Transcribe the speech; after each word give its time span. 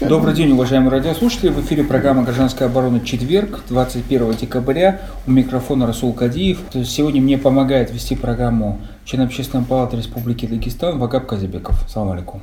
Добрый 0.00 0.32
день, 0.34 0.52
уважаемые 0.52 0.90
радиослушатели. 0.90 1.50
В 1.50 1.60
эфире 1.60 1.84
программа 1.84 2.22
«Гражданская 2.22 2.66
оборона. 2.66 3.00
Четверг, 3.00 3.60
21 3.68 4.32
декабря». 4.32 5.02
У 5.26 5.30
микрофона 5.30 5.86
Расул 5.86 6.14
Кадиев. 6.14 6.60
Сегодня 6.72 7.20
мне 7.20 7.36
помогает 7.36 7.92
вести 7.92 8.16
программу 8.16 8.80
член 9.06 9.22
Общественной 9.22 9.64
палаты 9.64 9.96
Республики 9.96 10.46
Дагестан 10.46 10.98
Вагаб 10.98 11.26
Казибеков. 11.26 11.76
Салам 11.88 12.10
алейкум. 12.10 12.42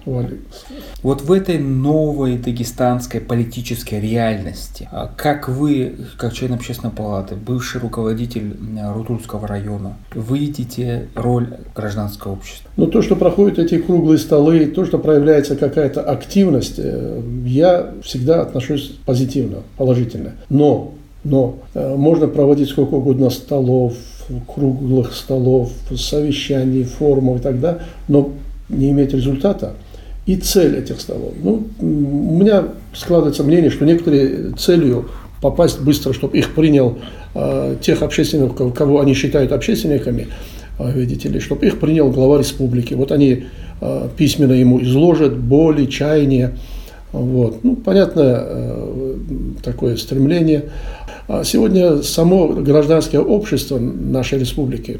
Вот 1.03 1.21
в 1.21 1.31
этой 1.31 1.59
новой 1.59 2.37
дагестанской 2.37 3.19
политической 3.19 3.99
реальности, 3.99 4.87
а 4.91 5.11
как 5.15 5.49
вы, 5.49 5.95
как 6.17 6.33
член 6.33 6.53
Общественной 6.53 6.93
палаты, 6.93 7.35
бывший 7.35 7.81
руководитель 7.81 8.55
Рутульского 8.95 9.45
района, 9.45 9.97
видите 10.15 11.09
роль 11.15 11.49
гражданского 11.75 12.33
общества? 12.33 12.71
Ну, 12.77 12.87
то, 12.87 13.01
что 13.01 13.17
проходят 13.17 13.59
эти 13.59 13.77
круглые 13.77 14.17
столы, 14.17 14.65
то, 14.67 14.85
что 14.85 14.99
проявляется 14.99 15.57
какая-то 15.57 16.01
активность, 16.01 16.75
э, 16.77 17.21
я 17.45 17.91
всегда 18.03 18.41
отношусь 18.41 18.97
позитивно, 19.05 19.63
положительно. 19.77 20.31
Но 20.49 20.93
но 21.23 21.59
э, 21.73 21.95
можно 21.95 22.27
проводить 22.27 22.69
сколько 22.69 22.95
угодно 22.95 23.29
столов, 23.29 23.93
круглых 24.41 25.13
столов, 25.13 25.71
совещаний, 25.95 26.83
форумов 26.83 27.39
и 27.39 27.43
так 27.43 27.59
далее, 27.59 27.81
но 28.07 28.31
не 28.69 28.91
иметь 28.91 29.13
результата. 29.13 29.73
И 30.25 30.37
цель 30.37 30.77
этих 30.77 31.01
столов. 31.01 31.33
Ну, 31.41 31.67
у 31.79 31.85
меня 31.85 32.69
складывается 32.95 33.43
мнение, 33.43 33.69
что 33.69 33.85
некоторые 33.85 34.53
целью 34.57 35.09
попасть 35.41 35.81
быстро, 35.81 36.13
чтобы 36.13 36.37
их 36.37 36.55
принял 36.55 36.97
э, 37.35 37.75
тех 37.81 38.01
общественников, 38.01 38.73
кого 38.73 39.01
они 39.01 39.13
считают 39.13 39.51
общественниками, 39.51 40.27
э, 40.79 40.91
видите 40.93 41.27
ли, 41.27 41.41
чтобы 41.41 41.65
их 41.65 41.79
принял 41.79 42.09
глава 42.09 42.39
республики. 42.39 42.93
Вот 42.93 43.11
они 43.11 43.45
э, 43.81 44.09
письменно 44.15 44.53
ему 44.53 44.81
изложат 44.81 45.37
боли, 45.37 45.85
чаяния. 45.85 46.53
Вот. 47.13 47.63
Ну, 47.63 47.75
понятно, 47.75 48.21
э, 48.25 49.15
такое 49.63 49.97
стремление. 49.97 50.71
А 51.27 51.43
сегодня 51.43 52.01
само 52.01 52.47
гражданское 52.47 53.19
общество 53.19 53.77
нашей 53.77 54.39
республики 54.39 54.99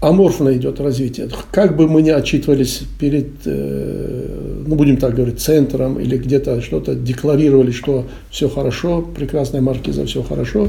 аморфно 0.00 0.56
идет 0.56 0.80
развитие. 0.80 1.28
Как 1.52 1.76
бы 1.76 1.88
мы 1.88 2.00
ни 2.00 2.08
отчитывались 2.08 2.80
перед, 2.98 3.28
э, 3.44 4.62
ну 4.66 4.74
будем 4.74 4.96
так 4.96 5.14
говорить, 5.14 5.40
центром 5.40 6.00
или 6.00 6.16
где-то 6.16 6.62
что-то 6.62 6.94
декларировали, 6.94 7.70
что 7.70 8.06
все 8.30 8.48
хорошо, 8.48 9.02
прекрасная 9.02 9.60
маркиза, 9.60 10.06
все 10.06 10.22
хорошо, 10.22 10.68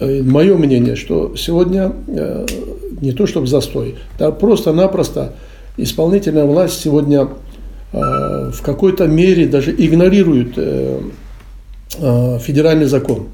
э, 0.00 0.22
мое 0.22 0.54
мнение, 0.56 0.96
что 0.96 1.34
сегодня 1.34 1.92
не 3.00 3.12
то 3.12 3.26
чтобы 3.26 3.46
застой, 3.46 3.96
да 4.18 4.30
просто-напросто 4.30 5.32
исполнительная 5.78 6.44
власть 6.44 6.80
сегодня 6.80 7.28
в 8.52 8.62
какой-то 8.62 9.06
мере 9.06 9.46
даже 9.46 9.72
игнорирует 9.72 10.58
федеральный 12.40 12.86
закон. 12.86 13.28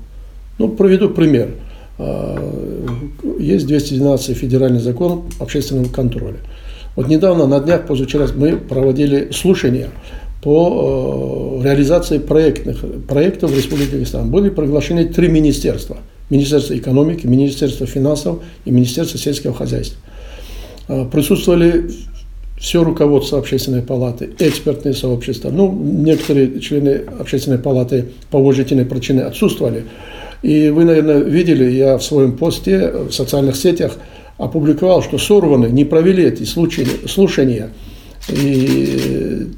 Ну, 0.58 0.68
проведу 0.68 1.08
пример. 1.08 1.52
А, 1.96 2.36
есть 3.38 3.66
212 3.66 4.36
федеральный 4.36 4.80
закон 4.80 5.24
общественного 5.38 5.88
контроля. 5.88 6.36
Вот 6.96 7.08
недавно, 7.08 7.46
на 7.46 7.60
днях, 7.60 7.86
позавчера, 7.86 8.26
мы 8.34 8.56
проводили 8.56 9.30
слушания 9.32 9.88
по 10.42 11.60
э, 11.60 11.64
реализации 11.64 12.18
проектных, 12.18 12.84
проектов 13.06 13.52
в 13.52 13.56
Республике 13.56 13.92
Дагестан. 13.92 14.30
Были 14.30 14.48
приглашены 14.48 15.06
три 15.06 15.28
министерства. 15.28 15.98
Министерство 16.30 16.76
экономики, 16.76 17.26
Министерство 17.26 17.86
финансов 17.86 18.40
и 18.64 18.70
Министерство 18.70 19.18
сельского 19.18 19.52
хозяйства. 19.54 19.98
Присутствовали 21.12 21.90
все 22.60 22.84
руководство 22.84 23.38
общественной 23.38 23.80
палаты, 23.80 24.30
экспертные 24.38 24.92
сообщества. 24.92 25.50
Ну, 25.50 25.72
некоторые 25.72 26.60
члены 26.60 27.02
общественной 27.18 27.58
палаты 27.58 28.10
по 28.30 28.36
уважительной 28.36 28.84
причине 28.84 29.22
отсутствовали. 29.22 29.84
И 30.42 30.68
вы, 30.68 30.84
наверное, 30.84 31.20
видели, 31.20 31.70
я 31.70 31.96
в 31.96 32.04
своем 32.04 32.36
посте 32.36 32.92
в 33.08 33.12
социальных 33.12 33.56
сетях 33.56 33.96
опубликовал, 34.36 35.02
что 35.02 35.16
сорваны, 35.16 35.66
не 35.66 35.86
провели 35.86 36.22
эти 36.24 36.44
слушания. 36.44 37.70
И 38.28 39.48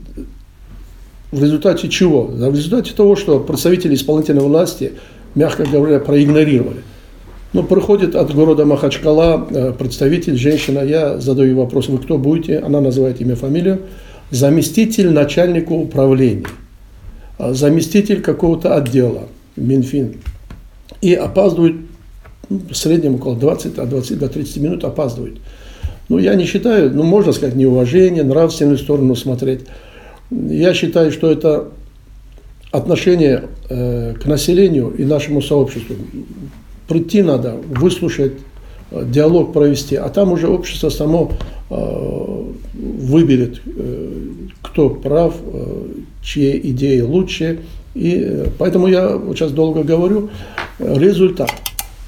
в 1.33 1.43
результате 1.43 1.89
чего? 1.89 2.23
В 2.23 2.55
результате 2.55 2.93
того, 2.95 3.17
что 3.17 3.41
представители 3.41 3.95
исполнительной 3.95 4.43
власти, 4.43 4.93
мягко 5.35 5.65
говоря, 5.65 5.99
проигнорировали. 5.99 6.83
Ну, 7.53 7.63
приходит 7.63 8.15
от 8.15 8.35
города 8.35 8.65
Махачкала 8.65 9.47
э, 9.51 9.73
представитель, 9.79 10.37
женщина, 10.37 10.79
я 10.79 11.19
задаю 11.19 11.59
вопрос, 11.59 11.89
вы 11.89 11.99
кто 11.99 12.17
будете? 12.17 12.59
Она 12.59 12.81
называет 12.81 13.21
имя, 13.21 13.37
фамилию. 13.37 13.83
Заместитель 14.31 15.11
начальника 15.11 15.73
управления, 15.73 16.47
а 17.37 17.53
заместитель 17.53 18.23
какого-то 18.23 18.75
отдела, 18.75 19.29
Минфин 19.57 20.15
и 21.03 21.15
опаздывают 21.15 21.77
ну, 22.49 22.61
в 22.71 22.75
среднем 22.75 23.17
около 23.17 23.37
20, 23.37 23.79
от 23.79 23.89
20 23.89 24.19
до 24.19 24.29
30 24.29 24.57
минут 24.59 24.85
опаздывают. 24.85 25.39
Ну, 26.09 26.19
я 26.19 26.35
не 26.35 26.47
считаю, 26.47 26.95
ну, 26.95 27.03
можно 27.03 27.33
сказать, 27.33 27.55
неуважение, 27.55 28.23
нравственную 28.23 28.79
сторону 28.79 29.15
смотреть. 29.15 29.61
Я 30.31 30.73
считаю, 30.73 31.13
что 31.13 31.31
это 31.31 31.69
отношение 32.71 33.45
э, 33.69 34.15
к 34.15 34.25
населению 34.25 34.91
и 34.91 35.05
нашему 35.05 35.43
сообществу. 35.43 35.97
Прийти 36.93 37.23
надо, 37.23 37.57
выслушать, 37.71 38.35
э, 38.91 39.05
диалог 39.07 39.55
провести, 39.55 39.97
а 39.97 40.11
там 40.11 40.31
уже 40.31 40.47
общество 40.47 40.91
само 40.91 41.33
э, 41.71 42.45
выберет, 42.75 43.63
э, 43.65 44.11
кто 44.61 44.91
прав, 44.91 45.35
чьи 46.23 46.61
идеи 46.71 47.01
лучше, 47.01 47.61
и 47.95 48.45
поэтому 48.59 48.89
я 48.89 49.19
сейчас 49.31 49.53
долго 49.53 49.85
говорю, 49.85 50.29
результат. 50.79 51.51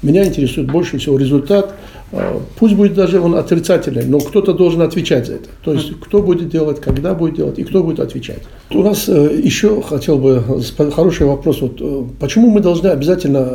Меня 0.05 0.25
интересует 0.25 0.71
больше 0.71 0.97
всего 0.97 1.17
результат. 1.17 1.73
Э, 2.11 2.39
пусть 2.57 2.75
будет 2.75 2.93
даже 2.93 3.19
он 3.19 3.35
отрицательный, 3.35 4.05
но 4.05 4.19
кто-то 4.19 4.53
должен 4.53 4.81
отвечать 4.81 5.25
за 5.27 5.33
это. 5.33 5.49
То 5.63 5.73
есть 5.73 5.99
кто 5.99 6.21
будет 6.21 6.49
делать, 6.49 6.79
когда 6.79 7.13
будет 7.13 7.35
делать 7.35 7.59
и 7.59 7.63
кто 7.63 7.83
будет 7.83 7.99
отвечать. 7.99 8.43
У 8.69 8.83
нас 8.83 9.07
еще 9.07 9.81
хотел 9.81 10.19
бы 10.19 10.43
хороший 10.95 11.25
вопрос. 11.25 11.61
Вот, 11.61 11.81
почему 12.19 12.49
мы 12.49 12.59
должны 12.61 12.87
обязательно 12.87 13.49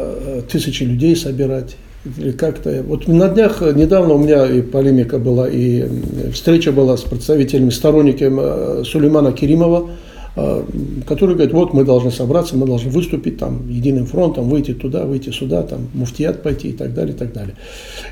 тысячи 0.51 0.83
людей 0.83 1.17
собирать? 1.17 1.77
Или 2.17 2.33
как-то. 2.33 2.83
Вот 2.87 3.09
на 3.09 3.29
днях 3.29 3.61
недавно 3.61 4.15
у 4.15 4.19
меня 4.19 4.47
и 4.47 4.63
полемика 4.63 5.19
была, 5.19 5.49
и 5.49 5.87
встреча 6.33 6.73
была 6.73 6.97
с 6.97 7.03
представителями, 7.03 7.69
сторонниками 7.69 8.85
Сулеймана 8.85 9.33
Керимова, 9.33 9.81
а, 9.81 9.91
который 10.35 11.35
говорит, 11.35 11.53
вот 11.53 11.75
мы 11.75 11.85
должны 11.85 12.11
собраться, 12.11 12.57
мы 12.57 12.67
должны 12.67 12.91
выступить 12.91 13.39
там 13.39 13.69
единым 13.69 14.07
фронтом, 14.07 14.49
выйти 14.49 14.73
туда, 14.73 15.05
выйти 15.05 15.31
сюда, 15.31 15.63
там 15.63 15.89
муфтият 15.93 16.43
пойти 16.43 16.69
и 16.69 16.73
так 16.73 16.95
далее, 16.95 17.15
и 17.15 17.19
так 17.19 17.33
далее. 17.33 17.57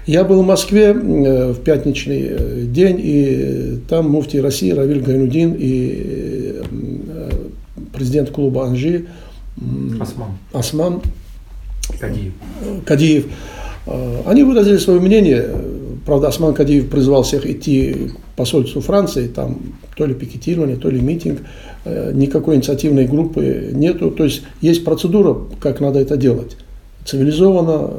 Я 0.06 0.24
был 0.24 0.42
в 0.42 0.46
Москве 0.46 0.86
э, 0.86 1.52
в 1.52 1.60
пятничный 1.60 2.26
э, 2.28 2.64
день, 2.64 3.00
и 3.00 3.78
там 3.88 4.10
муфти 4.10 4.38
России 4.38 4.70
Равиль 4.70 5.00
Гайнудин 5.00 5.54
и 5.58 6.60
э, 6.60 7.30
президент 7.92 8.30
клуба 8.30 8.66
Анжи 8.66 9.06
Осман, 10.00 10.30
Осман 10.52 11.02
Кадиев. 12.00 12.32
Кадиев. 12.84 13.26
Они 14.26 14.42
выразили 14.42 14.76
свое 14.76 15.00
мнение, 15.00 15.48
правда, 16.08 16.28
Осман 16.28 16.54
Кадиев 16.54 16.88
призвал 16.88 17.22
всех 17.22 17.44
идти 17.44 18.12
к 18.32 18.34
посольству 18.34 18.80
Франции, 18.80 19.28
там 19.28 19.58
то 19.94 20.06
ли 20.06 20.14
пикетирование, 20.14 20.78
то 20.78 20.88
ли 20.88 21.02
митинг. 21.02 21.40
Э, 21.84 22.12
никакой 22.14 22.56
инициативной 22.56 23.06
группы 23.06 23.72
нету. 23.74 24.10
То 24.10 24.24
есть 24.24 24.40
есть 24.62 24.86
процедура, 24.86 25.36
как 25.60 25.80
надо 25.80 25.98
это 25.98 26.16
делать. 26.16 26.56
Цивилизованно, 27.04 27.90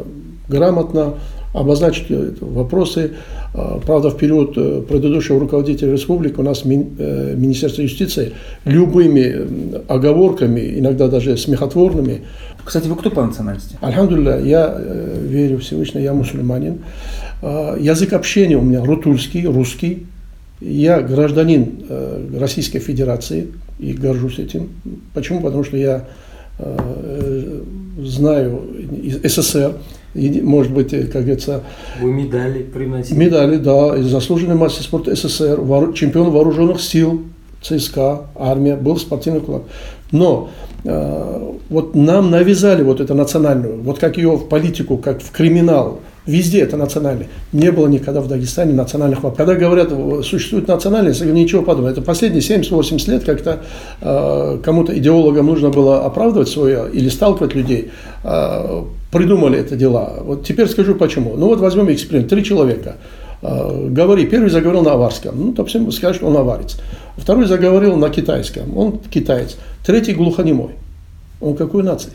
грамотно 0.48 1.20
обозначить 1.54 2.08
вопросы. 2.42 3.12
А, 3.54 3.80
правда, 3.86 4.10
в 4.10 4.18
период 4.18 4.54
э, 4.58 4.82
предыдущего 4.88 5.40
руководителя 5.40 5.92
республики 5.92 6.36
у 6.38 6.44
нас 6.44 6.64
э, 6.64 7.36
Министерство 7.36 7.82
юстиции 7.82 8.34
любыми 8.66 9.82
оговорками, 9.88 10.80
иногда 10.80 11.08
даже 11.08 11.38
смехотворными. 11.38 12.22
Кстати, 12.64 12.88
вы 12.88 12.96
кто 12.96 13.10
по 13.10 13.24
национальности? 13.26 13.78
Альхамдулилля, 13.82 14.40
я 14.42 14.78
верю 14.78 15.58
Всевышний, 15.60 16.04
я 16.04 16.14
мусульманин. 16.14 16.80
А, 17.42 17.76
язык 17.78 18.14
общения 18.14 18.58
у 18.58 18.62
меня 18.62 18.84
рутульский, 18.84 19.46
русский. 19.46 20.06
Я 20.62 21.00
гражданин 21.00 21.86
Российской 22.38 22.80
Федерации, 22.80 23.48
и 23.80 23.94
горжусь 23.94 24.40
этим. 24.40 24.70
Почему? 25.14 25.40
Потому 25.40 25.64
что 25.64 25.78
я 25.78 26.06
э, 26.60 27.62
знаю 28.00 28.62
СССР, 29.24 29.76
и, 30.14 30.42
может 30.42 30.74
быть, 30.74 30.92
как 31.12 31.24
говорится... 31.24 31.64
Вы 32.02 32.12
медали 32.12 32.64
приносили? 32.64 33.18
Медали, 33.18 33.58
да. 33.58 34.02
Заслуженный 34.02 34.56
мастер 34.56 34.84
спорта 34.84 35.16
СССР, 35.16 35.60
вор, 35.62 35.94
чемпион 35.94 36.32
вооруженных 36.32 36.82
сил, 36.82 37.24
ЦСКА, 37.62 38.28
армия, 38.36 38.76
был 38.76 38.98
спортивный 38.98 39.42
клуб. 39.42 39.66
Но 40.12 40.50
э, 40.84 41.54
вот 41.70 41.96
нам 41.96 42.32
навязали 42.32 42.82
вот 42.84 43.02
эту 43.02 43.14
национальную, 43.14 43.82
вот 43.82 44.00
как 44.00 44.18
ее 44.18 44.36
в 44.36 44.48
политику, 44.48 44.98
как 44.98 45.22
в 45.22 45.32
криминал 45.32 46.00
Везде 46.30 46.62
это 46.62 46.78
национальный. 46.78 47.28
Не 47.54 47.72
было 47.72 47.88
никогда 47.88 48.22
в 48.22 48.28
Дагестане 48.28 48.74
национальных 48.74 49.24
вопросов. 49.24 49.48
Когда 49.48 49.56
говорят, 49.56 49.90
существует 50.24 50.68
национальность, 50.68 51.22
ничего 51.22 51.64
подобного. 51.64 51.92
Это 51.92 52.04
последние 52.04 52.42
70-80 52.42 53.10
лет 53.10 53.24
как-то 53.24 53.64
э, 54.00 54.60
кому-то 54.64 54.96
идеологам 54.96 55.48
нужно 55.48 55.70
было 55.70 56.06
оправдывать 56.06 56.48
свое 56.48 56.88
или 56.94 57.10
сталкивать 57.10 57.56
людей. 57.56 57.90
Э, 58.24 58.84
придумали 59.12 59.60
это 59.60 59.76
дела. 59.76 60.18
Вот 60.22 60.46
теперь 60.46 60.68
скажу 60.68 60.96
почему. 60.96 61.36
Ну 61.36 61.48
вот 61.48 61.60
возьмем 61.60 61.92
эксперимент. 61.92 62.30
Три 62.30 62.44
человека. 62.44 62.98
Э, 63.42 63.88
говори, 63.90 64.26
первый 64.26 64.50
заговорил 64.50 64.82
на 64.82 64.94
аварском. 64.94 65.54
Ну, 65.56 65.66
всем 65.66 65.92
скажешь, 65.92 66.18
что 66.18 66.28
он 66.28 66.38
аварец. 66.38 66.78
Второй 67.18 67.46
заговорил 67.46 67.96
на 67.96 68.10
китайском. 68.10 68.78
Он 68.78 69.00
китаец. 69.00 69.58
Третий 69.86 70.14
глухонемой. 70.14 70.76
Он 71.42 71.56
какой 71.56 71.84
нации? 71.84 72.12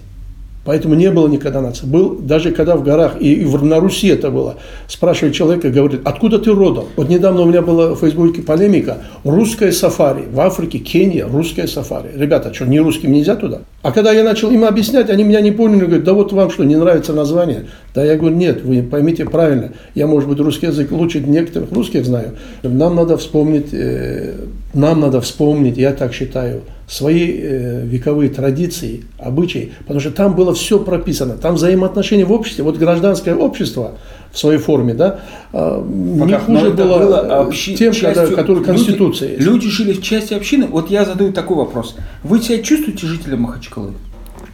Поэтому 0.64 0.94
не 0.94 1.11
было 1.11 1.28
никогда 1.28 1.61
нации. 1.61 1.87
Был 1.87 2.19
даже 2.19 2.50
когда 2.50 2.76
в 2.76 2.82
горах, 2.82 3.16
и, 3.20 3.34
и 3.34 3.44
на 3.44 3.81
Руси 3.81 4.08
это 4.08 4.31
было, 4.31 4.56
спрашивает 4.88 5.34
человека, 5.34 5.69
говорит, 5.70 6.00
откуда 6.05 6.38
ты 6.38 6.52
родом? 6.52 6.87
Вот 6.96 7.08
недавно 7.11 7.43
у 7.43 7.46
меня 7.46 7.61
была 7.61 7.94
в 7.94 8.00
Фейсбуке 8.00 8.40
полемика, 8.40 8.99
русское 9.25 9.72
сафари, 9.72 10.25
в 10.31 10.40
Африке, 10.40 10.78
Кения, 10.78 11.26
русское 11.26 11.66
сафари. 11.66 12.11
Ребята, 12.16 12.52
что, 12.55 12.64
не 12.64 12.81
русским 12.81 13.12
нельзя 13.12 13.37
туда? 13.37 13.61
А 13.82 13.93
когда 13.93 14.12
я 14.12 14.25
начал 14.25 14.50
им 14.50 14.64
объяснять, 14.64 15.11
они 15.11 15.25
меня 15.25 15.43
не 15.43 15.52
поняли, 15.52 15.84
говорят, 15.84 16.05
да 16.05 16.14
вот 16.14 16.32
вам 16.32 16.50
что, 16.50 16.64
не 16.64 16.76
нравится 16.76 17.12
название? 17.12 17.66
Да 17.94 18.02
я 18.02 18.16
говорю, 18.16 18.34
нет, 18.34 18.64
вы 18.64 18.82
поймите 18.82 19.26
правильно, 19.26 19.72
я, 19.94 20.06
может 20.06 20.28
быть, 20.28 20.40
русский 20.40 20.66
язык 20.66 20.90
лучше 20.90 21.20
некоторых 21.20 21.72
русских 21.72 22.06
знаю. 22.06 22.32
Нам 22.62 22.96
надо 22.96 23.19
вспомнить, 23.19 23.69
э, 23.72 24.32
нам 24.72 25.00
надо 25.00 25.20
вспомнить, 25.20 25.76
я 25.76 25.93
так 25.93 26.14
считаю, 26.14 26.62
свои 26.87 27.41
э, 27.41 27.87
вековые 27.87 28.31
традиции, 28.31 29.05
обычаи, 29.19 29.73
потому 29.81 30.01
что 30.01 30.11
там 30.11 30.35
было 30.35 30.55
все 30.55 30.79
прописано, 30.79 31.37
там 31.37 31.55
взаимоотношения 31.55 32.25
в 32.25 32.33
обществе, 32.33 32.65
вот 32.65 32.77
гражданское 32.77 33.35
общество 33.35 33.93
в 34.33 34.39
своей 34.39 34.59
форме, 34.59 34.95
да, 34.95 35.21
э, 35.53 35.83
не 35.87 36.39
хуже 36.39 36.71
было, 36.71 36.99
было 36.99 37.17
э, 37.17 37.47
общи... 37.47 37.77
тем, 37.77 37.93
частью... 37.93 38.23
когда, 38.23 38.37
который 38.37 38.65
Конституция 38.65 39.31
люди, 39.31 39.43
люди 39.43 39.69
жили 39.69 39.93
в 39.93 40.03
части 40.03 40.35
общины. 40.35 40.67
Вот 40.67 40.91
я 40.91 41.05
задаю 41.05 41.33
такой 41.33 41.57
вопрос. 41.57 41.97
Вы 42.23 42.41
себя 42.41 42.63
чувствуете 42.63 43.07
жителем 43.07 43.43
Махачкалы? 43.43 43.93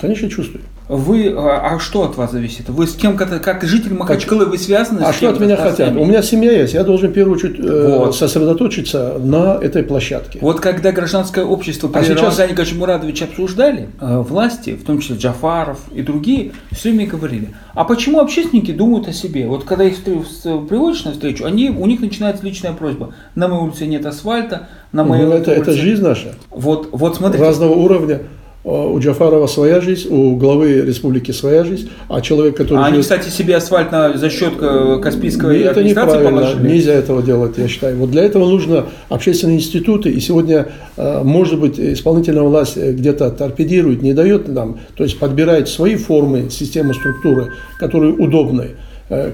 Конечно, 0.00 0.30
чувствую. 0.30 0.62
Вы, 0.90 1.32
а, 1.36 1.74
а 1.74 1.78
что 1.78 2.02
от 2.02 2.16
вас 2.16 2.32
зависит? 2.32 2.68
Вы 2.68 2.88
с 2.88 2.96
кем, 2.96 3.16
как, 3.16 3.40
как 3.40 3.62
житель 3.62 3.94
Махачкалы, 3.94 4.46
вы 4.46 4.58
связаны? 4.58 5.02
А 5.02 5.12
что 5.12 5.30
от 5.30 5.38
меня 5.38 5.56
хотят? 5.56 5.94
У 5.94 6.04
меня 6.04 6.20
семья 6.20 6.50
есть, 6.50 6.74
я 6.74 6.82
должен 6.82 7.10
в 7.10 7.12
первую 7.12 7.36
очередь 7.36 7.60
э, 7.60 7.98
вот. 7.98 8.16
сосредоточиться 8.16 9.14
на 9.20 9.56
этой 9.62 9.84
площадке. 9.84 10.40
Вот 10.42 10.58
когда 10.58 10.90
гражданское 10.90 11.44
общество 11.44 11.86
при 11.86 12.00
а 12.00 12.02
сейчас... 12.02 12.18
Рамазане 12.18 12.54
Качмурадовиче 12.54 13.26
обсуждали, 13.26 13.88
э, 14.00 14.18
власти, 14.18 14.70
в 14.74 14.84
том 14.84 14.98
числе 14.98 15.14
Джафаров 15.14 15.78
и 15.94 16.02
другие, 16.02 16.54
все 16.72 16.90
время 16.90 17.06
говорили, 17.06 17.54
а 17.74 17.84
почему 17.84 18.18
общественники 18.18 18.72
думают 18.72 19.06
о 19.06 19.12
себе? 19.12 19.46
Вот 19.46 19.62
когда 19.62 19.84
их 19.84 20.02
приводишь 20.02 21.04
на 21.04 21.12
встречу, 21.12 21.44
они, 21.44 21.70
у 21.70 21.86
них 21.86 22.00
начинается 22.00 22.44
личная 22.44 22.72
просьба. 22.72 23.14
На 23.36 23.46
моей 23.46 23.62
улице 23.62 23.86
нет 23.86 24.04
асфальта, 24.06 24.66
на 24.90 25.04
моей 25.04 25.24
ну, 25.24 25.36
улице... 25.36 25.52
Это 25.52 25.70
жизнь 25.70 26.02
наша. 26.02 26.34
Вот, 26.50 26.88
вот 26.90 27.14
смотрите. 27.14 27.44
Разного 27.44 27.74
уровня. 27.74 28.22
У 28.62 28.98
Джафарова 28.98 29.46
своя 29.46 29.80
жизнь, 29.80 30.08
у 30.10 30.36
главы 30.36 30.82
республики 30.82 31.30
своя 31.30 31.64
жизнь, 31.64 31.88
а 32.08 32.20
человек, 32.20 32.58
который... 32.58 32.80
А 32.80 32.86
они, 32.88 33.00
кстати, 33.00 33.30
себе 33.30 33.56
асфальт 33.56 33.90
на, 33.90 34.18
за 34.18 34.28
счет 34.28 34.52
э, 34.60 35.00
Каспийской 35.02 35.60
это 35.60 35.80
администрации 35.80 36.22
положили? 36.22 36.68
нельзя 36.68 36.92
этого 36.92 37.22
делать, 37.22 37.56
я 37.56 37.68
считаю. 37.68 37.96
Вот 37.96 38.10
для 38.10 38.22
этого 38.22 38.46
нужно 38.46 38.84
общественные 39.08 39.56
институты, 39.56 40.10
и 40.10 40.20
сегодня, 40.20 40.68
э, 40.98 41.22
может 41.24 41.58
быть, 41.58 41.80
исполнительная 41.80 42.42
власть 42.42 42.76
э, 42.76 42.92
где-то 42.92 43.30
торпедирует, 43.30 44.02
не 44.02 44.12
дает 44.12 44.46
нам, 44.48 44.78
то 44.94 45.04
есть 45.04 45.18
подбирает 45.18 45.70
свои 45.70 45.96
формы, 45.96 46.50
системы, 46.50 46.92
структуры, 46.92 47.52
которые 47.78 48.12
удобны 48.12 48.72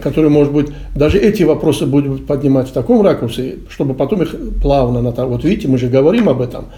которые, 0.02 0.30
может 0.30 0.54
быть, 0.54 0.68
даже 0.94 1.18
эти 1.18 1.42
вопросы 1.42 1.84
будут 1.84 2.26
поднимать 2.26 2.66
в 2.66 2.72
таком 2.72 3.02
ракурсе, 3.02 3.56
чтобы 3.68 3.92
потом 3.92 4.22
их 4.22 4.34
плавно, 4.62 5.02
вот 5.02 5.44
видите, 5.44 5.68
мы 5.68 5.76
же 5.76 5.88
говорим 5.88 6.30
об 6.30 6.40
этом, 6.40 6.68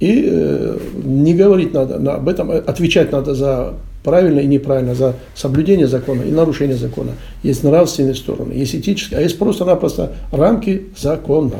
и 0.00 0.28
э, 0.30 0.78
не 1.04 1.34
говорить 1.34 1.72
надо 1.72 1.96
об 2.14 2.28
этом, 2.28 2.50
отвечать 2.50 3.12
надо 3.12 3.34
за 3.34 3.74
правильно 4.04 4.40
и 4.40 4.46
неправильно, 4.46 4.94
за 4.94 5.16
соблюдение 5.34 5.86
закона 5.86 6.22
и 6.22 6.30
нарушение 6.30 6.76
закона. 6.76 7.12
Есть 7.42 7.64
нравственные 7.64 8.14
стороны, 8.14 8.52
есть 8.52 8.74
этические, 8.74 9.18
а 9.18 9.22
есть 9.22 9.38
просто-напросто 9.38 10.12
рамки 10.32 10.86
закона. 10.96 11.56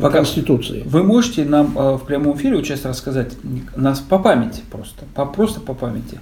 По 0.00 0.08
Конституции. 0.08 0.82
Вы 0.86 1.02
можете 1.02 1.44
нам 1.44 1.76
э, 1.76 1.96
в 1.96 2.04
прямом 2.06 2.34
эфире 2.38 2.56
вот 2.56 2.64
сейчас 2.64 2.86
рассказать, 2.86 3.32
нас 3.76 4.00
по 4.00 4.18
памяти 4.18 4.62
просто, 4.70 5.04
по, 5.14 5.26
просто 5.26 5.60
по 5.60 5.74
памяти, 5.74 6.18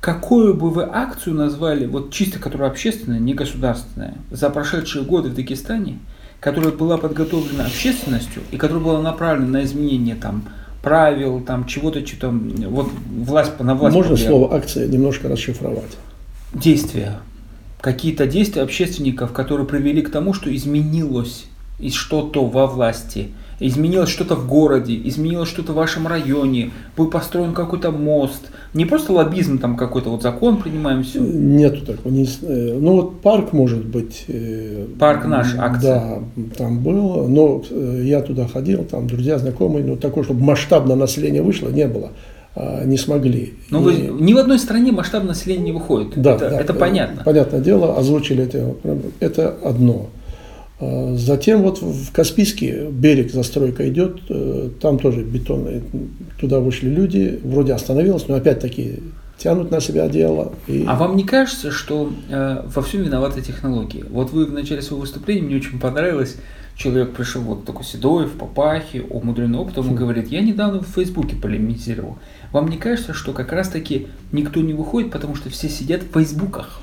какую 0.00 0.54
бы 0.54 0.70
вы 0.70 0.88
акцию 0.90 1.36
назвали, 1.36 1.86
вот 1.86 2.12
чисто 2.12 2.40
которая 2.40 2.68
общественная, 2.68 3.20
не 3.20 3.32
государственная, 3.32 4.14
за 4.32 4.50
прошедшие 4.50 5.04
годы 5.04 5.28
в 5.28 5.34
Дагестане, 5.34 6.00
которая 6.40 6.72
была 6.72 6.98
подготовлена 6.98 7.66
общественностью 7.66 8.42
и 8.50 8.56
которая 8.56 8.82
была 8.82 9.00
направлена 9.00 9.60
на 9.60 9.64
изменение 9.64 10.16
там 10.16 10.48
правил, 10.86 11.40
там 11.40 11.66
чего-то, 11.66 12.06
что-то, 12.06 12.28
вот 12.30 12.88
власть 13.08 13.58
на 13.58 13.74
власть. 13.74 13.96
Можно 13.96 14.12
повлияла. 14.12 14.38
слово 14.38 14.54
акция 14.54 14.86
немножко 14.86 15.28
расшифровать? 15.28 15.96
Действия. 16.54 17.18
Какие-то 17.80 18.28
действия 18.28 18.62
общественников, 18.62 19.32
которые 19.32 19.66
привели 19.66 20.00
к 20.00 20.12
тому, 20.12 20.32
что 20.32 20.54
изменилось 20.54 21.46
и 21.80 21.90
что-то 21.90 22.46
во 22.46 22.68
власти– 22.68 23.30
изменилось 23.60 24.10
что-то 24.10 24.34
в 24.34 24.46
городе, 24.46 25.00
изменилось 25.04 25.48
что-то 25.48 25.72
в 25.72 25.76
вашем 25.76 26.06
районе, 26.06 26.70
был 26.96 27.08
построен 27.08 27.52
какой-то 27.52 27.90
мост. 27.90 28.50
Не 28.74 28.84
просто 28.84 29.12
лоббизм, 29.12 29.58
там 29.58 29.76
какой-то 29.76 30.10
вот 30.10 30.22
закон 30.22 30.58
принимаем, 30.58 31.02
все. 31.02 31.20
Нету 31.20 31.84
такого. 31.84 32.12
Не, 32.12 32.24
э, 32.24 32.78
ну 32.78 32.92
вот 32.92 33.20
парк 33.20 33.52
может 33.52 33.84
быть. 33.84 34.24
Э, 34.28 34.86
парк 34.98 35.24
наш, 35.26 35.54
акция. 35.56 36.22
Да, 36.36 36.54
там 36.58 36.80
был, 36.80 37.26
но 37.28 37.62
э, 37.70 38.02
я 38.04 38.20
туда 38.20 38.46
ходил, 38.46 38.84
там 38.84 39.06
друзья, 39.06 39.38
знакомые, 39.38 39.84
но 39.84 39.96
такое, 39.96 40.24
чтобы 40.24 40.42
масштабно 40.42 40.94
население 40.94 41.42
вышло, 41.42 41.68
не 41.68 41.86
было 41.86 42.10
а, 42.56 42.84
не 42.84 42.96
смогли. 42.96 43.54
Но 43.70 43.80
вы, 43.80 43.94
ни 43.94 44.32
в 44.32 44.38
одной 44.38 44.58
стране 44.58 44.90
масштаб 44.90 45.24
населения 45.24 45.64
не 45.64 45.72
выходит. 45.72 46.12
Да, 46.16 46.36
это, 46.36 46.50
да, 46.50 46.60
это 46.60 46.74
понятно. 46.74 47.22
Понятное 47.22 47.60
дело, 47.60 47.98
озвучили 47.98 48.44
это. 48.44 48.74
Это 49.20 49.54
одно. 49.62 50.08
А, 50.78 51.14
затем 51.16 51.62
вот 51.62 51.80
в 51.80 52.12
Каспийский 52.12 52.88
берег 52.90 53.32
застройка 53.32 53.88
идет, 53.88 54.20
э, 54.28 54.70
там 54.80 54.98
тоже 54.98 55.22
бетонные, 55.22 55.82
туда 56.38 56.60
вышли 56.60 56.88
люди, 56.88 57.40
вроде 57.42 57.72
остановилось, 57.72 58.28
но 58.28 58.34
опять-таки 58.34 59.00
тянут 59.38 59.70
на 59.70 59.80
себя 59.80 60.08
дело. 60.08 60.52
И... 60.66 60.84
А 60.86 60.94
вам 60.96 61.16
не 61.16 61.24
кажется, 61.24 61.70
что 61.70 62.12
э, 62.28 62.62
во 62.66 62.82
всем 62.82 63.02
виноваты 63.02 63.40
технологии? 63.42 64.04
Вот 64.10 64.32
вы 64.32 64.46
в 64.46 64.52
начале 64.52 64.82
своего 64.82 65.02
выступления, 65.02 65.42
мне 65.42 65.56
очень 65.56 65.78
понравилось, 65.78 66.36
человек 66.76 67.14
пришел 67.14 67.42
вот 67.42 67.64
такой 67.64 67.84
седой, 67.84 68.26
в 68.26 68.32
папахе, 68.32 69.00
умудренный 69.00 69.58
опытом, 69.58 69.86
и 69.86 69.90
хм. 69.90 69.96
говорит, 69.96 70.28
я 70.28 70.42
недавно 70.42 70.80
в 70.80 70.88
Фейсбуке 70.88 71.36
полемизировал. 71.36 72.18
Вам 72.52 72.68
не 72.68 72.76
кажется, 72.76 73.14
что 73.14 73.32
как 73.32 73.52
раз-таки 73.52 74.08
никто 74.30 74.60
не 74.60 74.74
выходит, 74.74 75.10
потому 75.10 75.34
что 75.36 75.48
все 75.48 75.70
сидят 75.70 76.02
в 76.02 76.12
Фейсбуках, 76.12 76.80